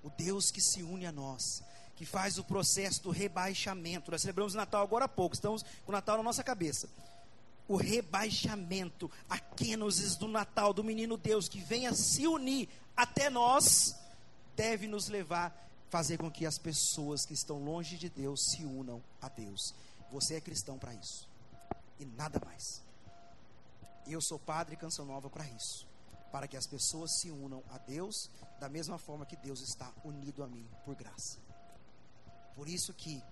O 0.04 0.10
Deus 0.10 0.50
que 0.50 0.62
se 0.62 0.82
une 0.82 1.06
a 1.06 1.12
nós, 1.12 1.62
que 2.02 2.06
faz 2.08 2.40
o 2.40 2.44
processo 2.44 3.04
do 3.04 3.12
rebaixamento. 3.12 4.10
Nós 4.10 4.22
celebramos 4.22 4.56
o 4.56 4.58
Natal 4.58 4.82
agora 4.82 5.06
há 5.06 5.08
pouco, 5.08 5.36
estamos 5.36 5.62
com 5.86 5.92
o 5.92 5.94
Natal 5.94 6.18
na 6.18 6.24
nossa 6.24 6.44
cabeça 6.44 6.90
o 7.68 7.78
rebaixamento, 7.78 9.10
a 9.30 9.40
do 10.20 10.28
Natal, 10.28 10.74
do 10.74 10.84
menino 10.84 11.16
Deus, 11.16 11.48
que 11.48 11.62
venha 11.62 11.94
se 11.94 12.28
unir 12.28 12.68
até 12.98 13.30
nós, 13.30 13.96
deve 14.58 14.88
nos 14.88 15.08
levar, 15.08 15.56
fazer 15.90 16.18
com 16.18 16.30
que 16.30 16.46
as 16.46 16.58
pessoas 16.58 17.26
que 17.26 17.34
estão 17.34 17.64
longe 17.64 17.98
de 17.98 18.10
Deus 18.10 18.52
se 18.52 18.66
unam 18.66 19.02
a 19.22 19.30
Deus. 19.30 19.74
Você 20.12 20.36
é 20.36 20.42
cristão 20.42 20.78
para 20.78 20.94
isso, 20.94 21.30
e 21.98 22.04
nada 22.04 22.42
mais. 22.44 22.82
Eu 24.06 24.20
sou 24.20 24.38
padre 24.38 24.76
Canção 24.76 25.06
Nova 25.06 25.30
para 25.30 25.48
isso, 25.48 25.88
para 26.30 26.50
que 26.50 26.58
as 26.58 26.68
pessoas 26.68 27.22
se 27.22 27.32
unam 27.32 27.64
a 27.70 27.78
Deus 27.78 28.30
da 28.60 28.68
mesma 28.68 28.98
forma 28.98 29.26
que 29.26 29.38
Deus 29.38 29.62
está 29.62 29.90
unido 30.04 30.44
a 30.44 30.48
mim 30.48 30.68
por 30.84 30.94
graça. 30.94 31.51
Por 32.56 32.68
isso 32.68 32.94
que 32.94 33.24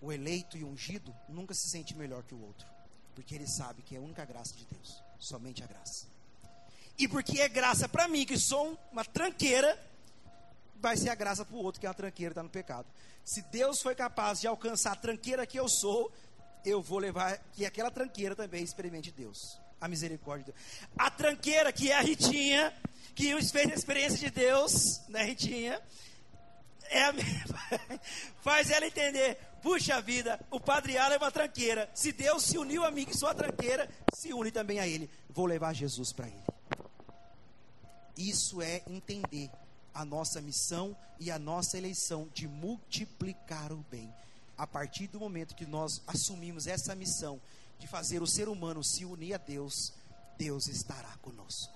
o 0.00 0.12
eleito 0.12 0.56
e 0.56 0.64
ungido 0.64 1.14
nunca 1.28 1.54
se 1.54 1.68
sente 1.68 1.96
melhor 1.96 2.22
que 2.22 2.34
o 2.34 2.42
outro. 2.42 2.66
Porque 3.14 3.34
ele 3.34 3.46
sabe 3.46 3.82
que 3.82 3.94
é 3.94 3.98
a 3.98 4.02
única 4.02 4.24
graça 4.24 4.54
de 4.54 4.64
Deus, 4.66 5.02
somente 5.18 5.62
a 5.62 5.66
graça. 5.66 6.06
E 6.98 7.08
porque 7.08 7.40
é 7.40 7.48
graça 7.48 7.88
para 7.88 8.06
mim, 8.06 8.24
que 8.24 8.38
sou 8.38 8.78
uma 8.92 9.04
tranqueira, 9.04 9.78
vai 10.80 10.96
ser 10.96 11.10
a 11.10 11.14
graça 11.14 11.44
para 11.44 11.56
o 11.56 11.62
outro, 11.62 11.80
que 11.80 11.86
é 11.86 11.88
uma 11.88 11.94
tranqueira, 11.94 12.32
está 12.32 12.42
no 12.42 12.50
pecado. 12.50 12.86
Se 13.24 13.42
Deus 13.42 13.80
foi 13.80 13.94
capaz 13.94 14.40
de 14.40 14.46
alcançar 14.46 14.92
a 14.92 14.96
tranqueira 14.96 15.46
que 15.46 15.58
eu 15.58 15.68
sou, 15.68 16.12
eu 16.64 16.82
vou 16.82 16.98
levar 16.98 17.38
que 17.52 17.64
aquela 17.64 17.90
tranqueira 17.90 18.36
também 18.36 18.62
experimente 18.62 19.10
Deus, 19.10 19.58
a 19.80 19.88
misericórdia 19.88 20.44
de 20.44 20.52
Deus. 20.52 20.90
A 20.96 21.10
tranqueira 21.10 21.72
que 21.72 21.90
é 21.90 21.96
a 21.96 22.00
Ritinha, 22.00 22.72
que 23.14 23.34
fez 23.44 23.70
a 23.70 23.74
experiência 23.74 24.18
de 24.18 24.30
Deus, 24.30 25.00
né, 25.08 25.24
Ritinha? 25.24 25.80
É 26.90 27.04
a, 27.04 27.14
faz 28.42 28.70
ela 28.70 28.86
entender 28.86 29.38
Puxa 29.64 29.98
vida, 29.98 30.38
o 30.50 30.60
Padre 30.60 30.98
Ala 30.98 31.14
é 31.14 31.16
uma 31.16 31.30
tranqueira. 31.30 31.90
Se 31.94 32.12
Deus 32.12 32.42
se 32.42 32.58
uniu 32.58 32.84
a 32.84 32.90
mim, 32.90 33.06
que 33.06 33.16
sou 33.16 33.30
a 33.30 33.34
tranqueira, 33.34 33.88
se 34.12 34.30
une 34.30 34.50
também 34.50 34.78
a 34.78 34.86
ele. 34.86 35.08
Vou 35.30 35.46
levar 35.46 35.72
Jesus 35.72 36.12
para 36.12 36.26
ele. 36.26 36.44
Isso 38.14 38.60
é 38.60 38.82
entender 38.86 39.50
a 39.94 40.04
nossa 40.04 40.38
missão 40.42 40.94
e 41.18 41.30
a 41.30 41.38
nossa 41.38 41.78
eleição 41.78 42.28
de 42.34 42.46
multiplicar 42.46 43.72
o 43.72 43.78
bem. 43.90 44.12
A 44.54 44.66
partir 44.66 45.06
do 45.06 45.18
momento 45.18 45.56
que 45.56 45.64
nós 45.64 46.02
assumimos 46.06 46.66
essa 46.66 46.94
missão 46.94 47.40
de 47.78 47.86
fazer 47.86 48.20
o 48.20 48.26
ser 48.26 48.50
humano 48.50 48.84
se 48.84 49.06
unir 49.06 49.32
a 49.32 49.38
Deus, 49.38 49.94
Deus 50.36 50.66
estará 50.66 51.16
conosco. 51.22 51.72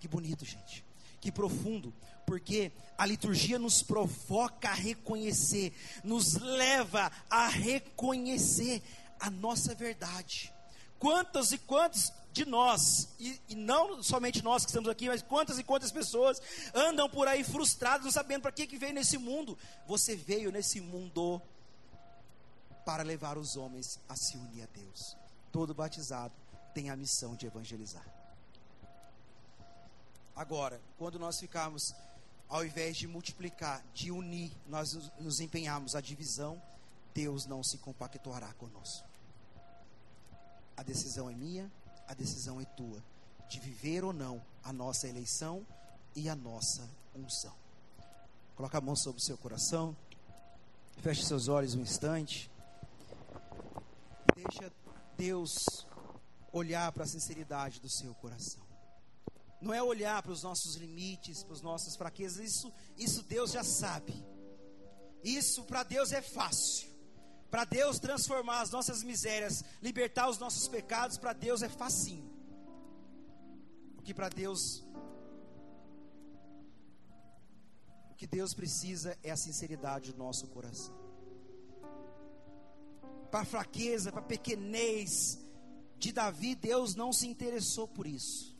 Que 0.00 0.08
bonito, 0.08 0.46
gente. 0.46 0.82
Que 1.20 1.30
profundo 1.30 1.92
porque 2.26 2.72
a 2.98 3.06
liturgia 3.06 3.58
nos 3.58 3.82
provoca 3.82 4.68
a 4.68 4.74
reconhecer, 4.74 5.72
nos 6.02 6.34
leva 6.34 7.10
a 7.30 7.46
reconhecer 7.48 8.82
a 9.18 9.30
nossa 9.30 9.74
verdade. 9.74 10.52
Quantas 10.98 11.52
e 11.52 11.58
quantos 11.58 12.12
de 12.32 12.44
nós, 12.44 13.08
e, 13.18 13.40
e, 13.48 13.54
não 13.54 14.02
somente 14.02 14.42
nós 14.42 14.64
que 14.64 14.70
estamos 14.70 14.90
aqui, 14.90 15.08
mas 15.08 15.22
quantas 15.22 15.58
e 15.58 15.64
quantas 15.64 15.90
pessoas 15.90 16.40
andam 16.74 17.08
por 17.08 17.28
aí 17.28 17.42
frustradas, 17.44 18.04
não 18.04 18.12
sabendo 18.12 18.42
para 18.42 18.52
que, 18.52 18.66
que 18.66 18.76
veio 18.76 18.92
nesse 18.92 19.16
mundo. 19.16 19.56
Você 19.86 20.14
veio 20.14 20.50
nesse 20.50 20.80
mundo 20.80 21.40
para 22.84 23.02
levar 23.02 23.38
os 23.38 23.56
homens 23.56 23.98
a 24.08 24.16
se 24.16 24.36
unir 24.36 24.62
a 24.62 24.66
Deus. 24.66 25.16
Todo 25.50 25.74
batizado 25.74 26.34
tem 26.74 26.90
a 26.90 26.96
missão 26.96 27.34
de 27.34 27.46
evangelizar. 27.46 28.06
Agora, 30.34 30.78
quando 30.98 31.18
nós 31.18 31.40
ficarmos 31.40 31.94
ao 32.48 32.64
invés 32.64 32.96
de 32.96 33.06
multiplicar, 33.06 33.84
de 33.92 34.10
unir, 34.10 34.52
nós 34.68 35.10
nos 35.18 35.40
empenhamos 35.40 35.96
a 35.96 36.00
divisão, 36.00 36.60
Deus 37.14 37.46
não 37.46 37.62
se 37.62 37.78
compactuará 37.78 38.52
conosco. 38.54 39.06
A 40.76 40.82
decisão 40.82 41.28
é 41.28 41.34
minha, 41.34 41.70
a 42.06 42.14
decisão 42.14 42.60
é 42.60 42.64
tua, 42.64 43.02
de 43.48 43.58
viver 43.58 44.04
ou 44.04 44.12
não 44.12 44.42
a 44.62 44.72
nossa 44.72 45.08
eleição 45.08 45.66
e 46.14 46.28
a 46.28 46.36
nossa 46.36 46.88
unção. 47.14 47.54
Coloca 48.54 48.78
a 48.78 48.80
mão 48.80 48.94
sobre 48.94 49.20
o 49.20 49.24
seu 49.24 49.36
coração, 49.36 49.96
feche 51.02 51.24
seus 51.24 51.48
olhos 51.48 51.74
um 51.74 51.80
instante, 51.80 52.50
deixa 54.34 54.72
Deus 55.16 55.86
olhar 56.52 56.92
para 56.92 57.04
a 57.04 57.08
sinceridade 57.08 57.80
do 57.80 57.88
seu 57.88 58.14
coração 58.14 58.65
não 59.60 59.72
é 59.72 59.82
olhar 59.82 60.22
para 60.22 60.32
os 60.32 60.42
nossos 60.42 60.76
limites, 60.76 61.42
para 61.42 61.54
as 61.54 61.62
nossas 61.62 61.96
fraquezas, 61.96 62.44
isso, 62.44 62.72
isso 62.96 63.22
Deus 63.22 63.52
já 63.52 63.64
sabe. 63.64 64.14
Isso 65.22 65.64
para 65.64 65.82
Deus 65.82 66.12
é 66.12 66.22
fácil. 66.22 66.88
Para 67.50 67.64
Deus 67.64 67.98
transformar 67.98 68.60
as 68.60 68.70
nossas 68.70 69.02
misérias, 69.02 69.64
libertar 69.80 70.28
os 70.28 70.38
nossos 70.38 70.68
pecados, 70.68 71.16
para 71.16 71.32
Deus 71.32 71.62
é 71.62 71.68
facinho. 71.68 72.30
O 73.96 74.02
que 74.02 74.12
para 74.12 74.28
Deus 74.28 74.84
o 78.10 78.14
que 78.16 78.26
Deus 78.26 78.54
precisa 78.54 79.16
é 79.22 79.30
a 79.30 79.36
sinceridade 79.36 80.12
do 80.12 80.18
nosso 80.18 80.46
coração. 80.48 80.94
Para 83.30 83.44
fraqueza, 83.44 84.10
para 84.10 84.22
pequenez 84.22 85.38
de 85.98 86.12
Davi, 86.12 86.54
Deus 86.54 86.94
não 86.94 87.12
se 87.12 87.26
interessou 87.26 87.86
por 87.86 88.06
isso. 88.06 88.55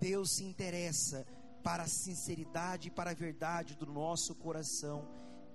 Deus 0.00 0.30
se 0.32 0.44
interessa 0.44 1.26
para 1.62 1.82
a 1.82 1.88
sinceridade 1.88 2.88
e 2.88 2.90
para 2.90 3.10
a 3.10 3.14
verdade 3.14 3.76
do 3.76 3.86
nosso 3.86 4.34
coração 4.34 5.06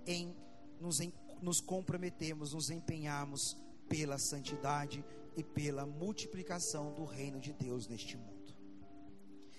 em 0.05 0.36
nos, 0.79 0.99
em 1.01 1.12
nos 1.41 1.60
comprometemos, 1.60 2.53
nos 2.53 2.69
empenharmos 2.69 3.58
pela 3.89 4.17
santidade 4.17 5.03
e 5.36 5.43
pela 5.43 5.86
multiplicação 5.86 6.93
do 6.93 7.05
reino 7.05 7.39
de 7.39 7.53
Deus 7.53 7.88
neste 7.88 8.15
mundo. 8.17 8.36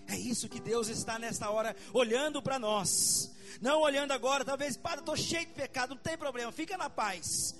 É 0.06 0.16
isso 0.16 0.48
que 0.48 0.60
Deus 0.60 0.88
está 0.88 1.18
nesta 1.18 1.50
hora 1.50 1.74
olhando 1.92 2.40
para 2.40 2.58
nós. 2.58 3.34
Não 3.60 3.80
olhando 3.80 4.12
agora, 4.12 4.44
talvez, 4.44 4.76
Padre, 4.76 5.00
estou 5.00 5.16
cheio 5.16 5.46
de 5.46 5.52
pecado, 5.52 5.90
não 5.90 6.00
tem 6.00 6.16
problema, 6.16 6.52
fica 6.52 6.76
na 6.76 6.88
paz. 6.88 7.54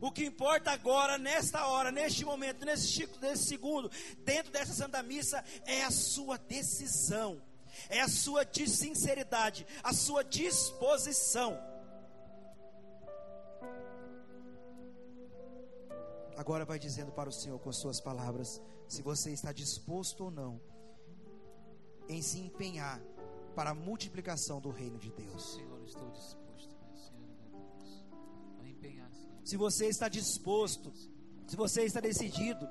O 0.00 0.10
que 0.10 0.24
importa 0.24 0.70
agora, 0.70 1.16
nesta 1.16 1.66
hora, 1.66 1.90
neste 1.90 2.24
momento, 2.24 2.64
nesse, 2.64 3.08
nesse 3.20 3.44
segundo, 3.44 3.90
dentro 4.18 4.52
dessa 4.52 4.72
Santa 4.72 5.02
Missa, 5.02 5.42
é 5.64 5.82
a 5.82 5.90
sua 5.90 6.36
decisão, 6.36 7.40
é 7.88 8.00
a 8.00 8.08
sua 8.08 8.46
sinceridade, 8.52 9.66
a 9.82 9.92
sua 9.92 10.22
disposição. 10.22 11.58
Agora 16.36 16.64
vai 16.64 16.78
dizendo 16.78 17.12
para 17.12 17.28
o 17.28 17.32
Senhor 17.32 17.58
com 17.60 17.72
suas 17.72 18.00
palavras, 18.00 18.60
se 18.88 19.02
você 19.02 19.30
está 19.30 19.52
disposto 19.52 20.24
ou 20.24 20.30
não 20.30 20.60
em 22.08 22.20
se 22.20 22.38
empenhar 22.38 23.00
para 23.54 23.70
a 23.70 23.74
multiplicação 23.74 24.60
do 24.60 24.70
reino 24.70 24.98
de 24.98 25.10
Deus. 25.10 25.54
Senhor, 25.54 25.82
estou 25.84 26.10
disposto. 26.10 26.43
Se 29.44 29.56
você 29.56 29.86
está 29.86 30.08
disposto, 30.08 30.92
se 31.46 31.54
você 31.54 31.82
está 31.82 32.00
decidido, 32.00 32.66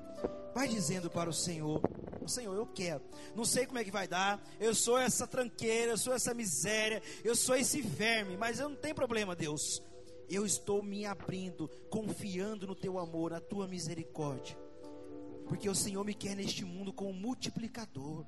vai 0.52 0.66
dizendo 0.66 1.08
para 1.08 1.30
o 1.30 1.32
Senhor: 1.32 1.80
Senhor, 2.26 2.54
eu 2.54 2.66
quero. 2.66 3.02
Não 3.34 3.44
sei 3.44 3.66
como 3.66 3.78
é 3.78 3.84
que 3.84 3.90
vai 3.90 4.08
dar. 4.08 4.42
Eu 4.58 4.74
sou 4.74 4.98
essa 4.98 5.26
tranqueira, 5.26 5.92
eu 5.92 5.98
sou 5.98 6.12
essa 6.12 6.34
miséria, 6.34 7.02
eu 7.22 7.36
sou 7.36 7.56
esse 7.56 7.80
verme, 7.80 8.36
mas 8.36 8.58
eu 8.58 8.68
não 8.68 8.76
tem 8.76 8.92
problema, 8.94 9.36
Deus. 9.36 9.82
Eu 10.28 10.44
estou 10.44 10.82
me 10.82 11.04
abrindo, 11.04 11.68
confiando 11.90 12.66
no 12.66 12.74
teu 12.74 12.98
amor, 12.98 13.30
na 13.30 13.40
tua 13.40 13.68
misericórdia. 13.68 14.58
Porque 15.46 15.68
o 15.68 15.74
Senhor 15.74 16.02
me 16.04 16.14
quer 16.14 16.34
neste 16.34 16.64
mundo 16.64 16.92
como 16.92 17.12
multiplicador. 17.12 18.26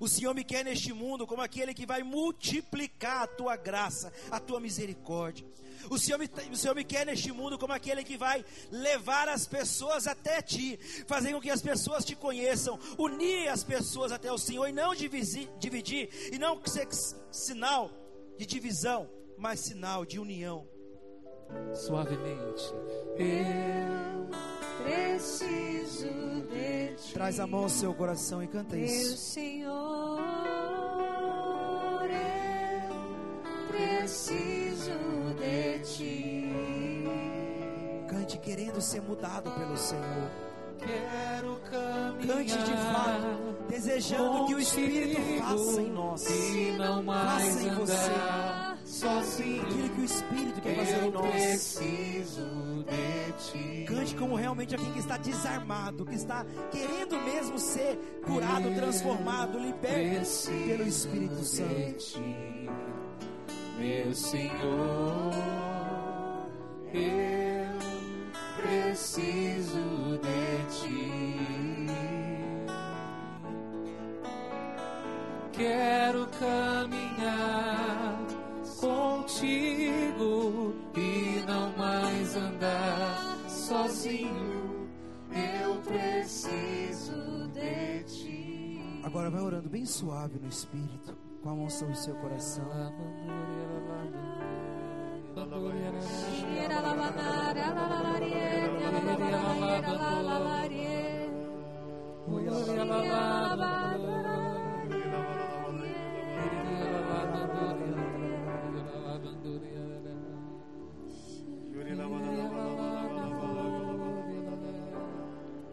O 0.00 0.08
Senhor 0.08 0.34
me 0.34 0.42
quer 0.42 0.64
neste 0.64 0.94
mundo 0.94 1.26
como 1.26 1.42
aquele 1.42 1.74
que 1.74 1.84
vai 1.84 2.02
multiplicar 2.02 3.24
a 3.24 3.26
tua 3.26 3.54
graça, 3.54 4.10
a 4.30 4.40
tua 4.40 4.58
misericórdia. 4.58 5.46
O 5.88 5.98
Senhor, 5.98 6.18
me, 6.18 6.28
o 6.50 6.56
Senhor 6.56 6.74
me 6.74 6.84
quer 6.84 7.06
neste 7.06 7.32
mundo 7.32 7.58
como 7.58 7.72
aquele 7.72 8.04
que 8.04 8.16
vai 8.16 8.44
levar 8.70 9.28
as 9.28 9.46
pessoas 9.46 10.06
até 10.06 10.42
ti, 10.42 10.78
fazer 11.06 11.32
com 11.32 11.40
que 11.40 11.50
as 11.50 11.62
pessoas 11.62 12.04
te 12.04 12.14
conheçam, 12.14 12.78
unir 12.98 13.48
as 13.48 13.64
pessoas 13.64 14.12
até 14.12 14.30
o 14.32 14.38
Senhor 14.38 14.66
e 14.68 14.72
não 14.72 14.94
dividir, 14.94 15.48
dividir 15.58 16.08
e 16.32 16.38
não 16.38 16.60
ser 16.64 16.88
sinal 17.30 17.90
de 18.36 18.46
divisão, 18.46 19.08
mas 19.36 19.60
sinal 19.60 20.04
de 20.04 20.18
união. 20.18 20.66
Suavemente. 21.74 22.64
Eu 23.16 24.30
preciso 24.84 26.08
de 26.48 26.94
ti. 26.96 27.12
Traz 27.12 27.40
a 27.40 27.46
mão 27.46 27.64
ao 27.64 27.68
seu 27.68 27.92
coração 27.92 28.42
e 28.42 28.46
canta 28.46 28.76
Meu 28.76 28.84
isso. 28.84 29.16
Senhor, 29.16 29.99
preciso 33.88 34.90
de 35.38 35.78
ti. 35.80 36.52
Cante 38.08 38.38
querendo 38.38 38.80
ser 38.80 39.02
mudado 39.02 39.50
pelo 39.52 39.76
Senhor. 39.76 40.30
Quero 40.78 41.60
caminhar. 41.70 42.36
Cante 42.38 42.58
de 42.58 42.72
fato, 42.72 43.56
desejando 43.68 44.46
que 44.46 44.54
o 44.54 44.58
Espírito 44.58 45.20
faça 45.42 45.82
em 45.82 45.90
nós. 45.90 46.26
E 46.26 46.72
não 46.78 47.02
mais 47.02 47.44
Faça 47.44 47.62
em 47.62 47.74
você. 47.74 48.10
sozinho. 48.86 49.62
Aquilo 49.62 49.88
que 49.90 50.00
o 50.00 50.04
Espírito 50.04 50.60
quer 50.62 50.76
fazer 50.76 51.04
em 51.04 51.10
nós. 51.10 51.30
preciso 51.30 52.84
de 52.84 53.32
ti. 53.52 53.84
Cante 53.86 54.14
como 54.16 54.36
realmente 54.36 54.74
alguém 54.74 54.90
que 54.92 55.00
está 55.00 55.18
desarmado, 55.18 56.06
que 56.06 56.14
está 56.14 56.46
querendo 56.70 57.16
mesmo 57.24 57.58
ser 57.58 57.96
curado, 58.24 58.74
transformado, 58.74 59.58
liberto 59.58 60.50
pelo 60.66 60.88
Espírito 60.88 61.44
Santo. 61.44 62.22
Meu 63.80 64.14
Senhor. 64.14 65.32
Eu 66.92 67.78
preciso 68.60 70.18
de 70.18 70.64
ti. 70.76 71.86
Quero 75.52 76.26
caminhar 76.38 78.18
contigo 78.78 80.74
e 80.94 81.42
não 81.46 81.72
mais 81.76 82.36
andar 82.36 83.38
sozinho. 83.48 84.88
Eu 85.32 85.76
preciso 85.76 87.48
de 87.48 88.04
ti. 88.04 89.00
Agora 89.02 89.30
vai 89.30 89.40
orando 89.40 89.70
bem 89.70 89.86
suave 89.86 90.38
no 90.38 90.48
Espírito, 90.48 91.16
com 91.42 91.50
a 91.50 91.54
mão 91.54 91.70
sobre 91.70 91.94
o 91.94 91.96
seu 91.96 92.14
coração. 92.16 92.64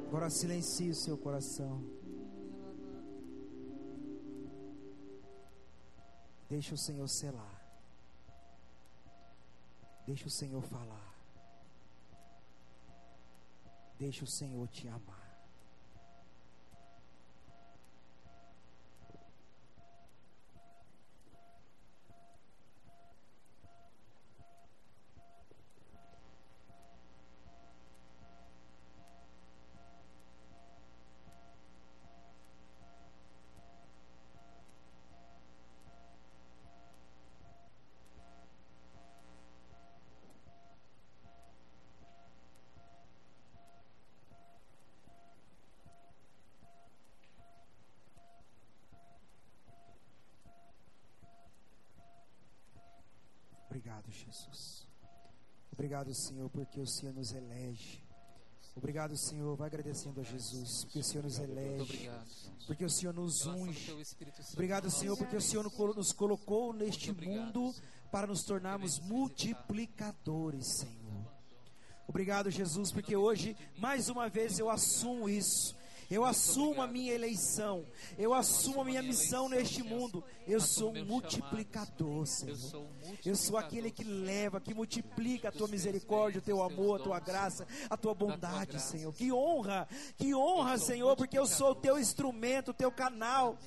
Agora 0.08 0.30
silencie 0.30 0.90
o 0.90 0.96
seu 0.96 1.18
coração. 1.18 1.97
Deixa 6.58 6.74
o 6.74 6.78
Senhor 6.78 7.08
selar. 7.08 7.62
Deixa 10.08 10.26
o 10.26 10.32
Senhor 10.32 10.64
falar. 10.64 11.14
Deixa 14.00 14.24
o 14.24 14.28
Senhor 14.28 14.68
te 14.70 14.88
amar. 14.88 15.27
Obrigado, 53.98 54.12
Jesus. 54.12 54.88
Obrigado, 55.72 56.14
Senhor, 56.14 56.50
porque 56.50 56.80
o 56.80 56.88
Senhor 56.88 57.14
nos 57.14 57.32
elege. 57.32 58.04
Obrigado, 58.76 59.18
Senhor. 59.18 59.56
Vai 59.56 59.68
agradecendo 59.68 60.22
a 60.22 60.24
Jesus, 60.24 60.84
porque 60.86 61.00
o 61.00 61.04
Senhor 61.04 61.24
nos 61.24 61.40
elege, 61.40 62.10
porque 62.68 62.86
o 62.86 62.90
Senhor 62.90 63.14
nos 63.14 63.46
unge. 63.48 63.92
Obrigado, 64.54 64.90
Senhor, 64.92 65.18
porque 65.18 65.36
o 65.36 65.42
Senhor 65.42 65.64
no- 65.64 65.94
nos 65.96 66.12
colocou 66.12 66.74
neste 66.74 67.12
mundo 67.12 67.74
para 68.12 68.28
nos 68.28 68.44
tornarmos 68.44 69.00
multiplicadores, 69.00 70.68
Senhor. 70.68 71.28
Obrigado, 72.08 72.50
Jesus, 72.52 72.92
porque 72.92 73.16
hoje, 73.16 73.56
mais 73.78 74.10
uma 74.10 74.30
vez, 74.30 74.60
eu 74.60 74.70
assumo 74.70 75.28
isso. 75.28 75.76
Eu 76.10 76.24
assumo 76.24 76.82
a 76.82 76.88
minha 76.88 77.14
eleição. 77.14 77.86
Eu 78.18 78.34
assumo 78.34 78.82
a 78.82 78.86
minha 78.86 79.02
missão 79.02 79.50
neste 79.50 79.84
mundo. 79.84 80.24
Eu 80.48 80.62
sou 80.62 80.96
um 80.96 81.06
multiplicador, 81.06 82.26
Senhor. 82.26 82.88
Eu 83.26 83.36
sou 83.36 83.58
aquele 83.58 83.92
que 83.92 84.04
leva, 84.04 84.62
que 84.62 84.74
multiplica 84.74 85.50
a 85.50 85.52
tua 85.52 85.68
misericórdia, 85.68 86.40
o 86.40 86.44
teu 86.44 86.62
amor, 86.64 87.00
a 87.00 87.04
tua 87.04 87.20
graça, 87.20 87.68
a 87.90 87.98
tua 87.98 88.14
bondade, 88.14 88.82
Senhor. 88.82 89.14
Que 89.14 89.32
honra, 89.32 89.88
que 90.18 90.34
honra, 90.34 90.78
Senhor, 90.78 91.16
porque 91.16 91.38
eu 91.38 91.46
sou 91.46 91.72
o 91.72 91.76
teu 91.76 92.00
instrumento, 92.00 92.72
o 92.72 92.74
teu 92.74 92.92
canal. 92.92 93.58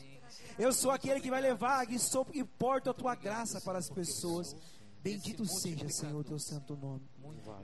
Eu 0.59 0.72
sou 0.72 0.90
aquele 0.90 1.20
que 1.20 1.31
vai 1.31 1.40
levar, 1.40 1.87
que 1.87 1.98
sou 1.98 2.26
e 2.33 2.40
a 2.40 2.94
tua 2.94 3.14
graça 3.14 3.61
para 3.61 3.79
as 3.79 3.90
pessoas. 3.90 4.55
Bendito 5.03 5.46
seja, 5.46 5.88
Senhor, 5.88 6.21
o 6.21 6.25
teu 6.25 6.38
santo 6.38 6.77
nome. 6.77 7.02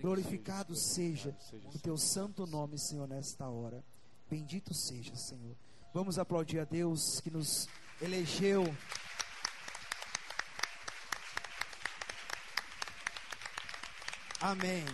Glorificado 0.00 0.74
seja 0.74 1.36
o 1.74 1.78
teu 1.78 1.96
santo 1.98 2.46
nome, 2.46 2.78
Senhor, 2.78 3.06
nesta 3.06 3.48
hora. 3.48 3.84
Bendito 4.28 4.74
seja, 4.74 5.14
Senhor. 5.14 5.56
Vamos 5.94 6.18
aplaudir 6.18 6.58
a 6.58 6.64
Deus 6.64 7.20
que 7.20 7.30
nos 7.30 7.68
elegeu. 8.00 8.64
Amém. 14.40 14.84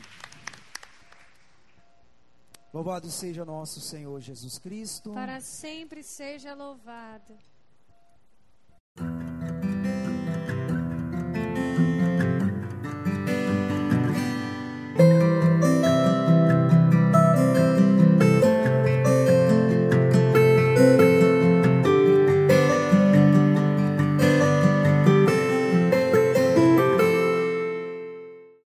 Louvado 2.72 3.10
seja 3.10 3.44
nosso 3.44 3.80
Senhor 3.80 4.20
Jesus 4.20 4.58
Cristo. 4.58 5.12
Para 5.12 5.40
sempre 5.40 6.02
seja 6.02 6.54
louvado. 6.54 7.36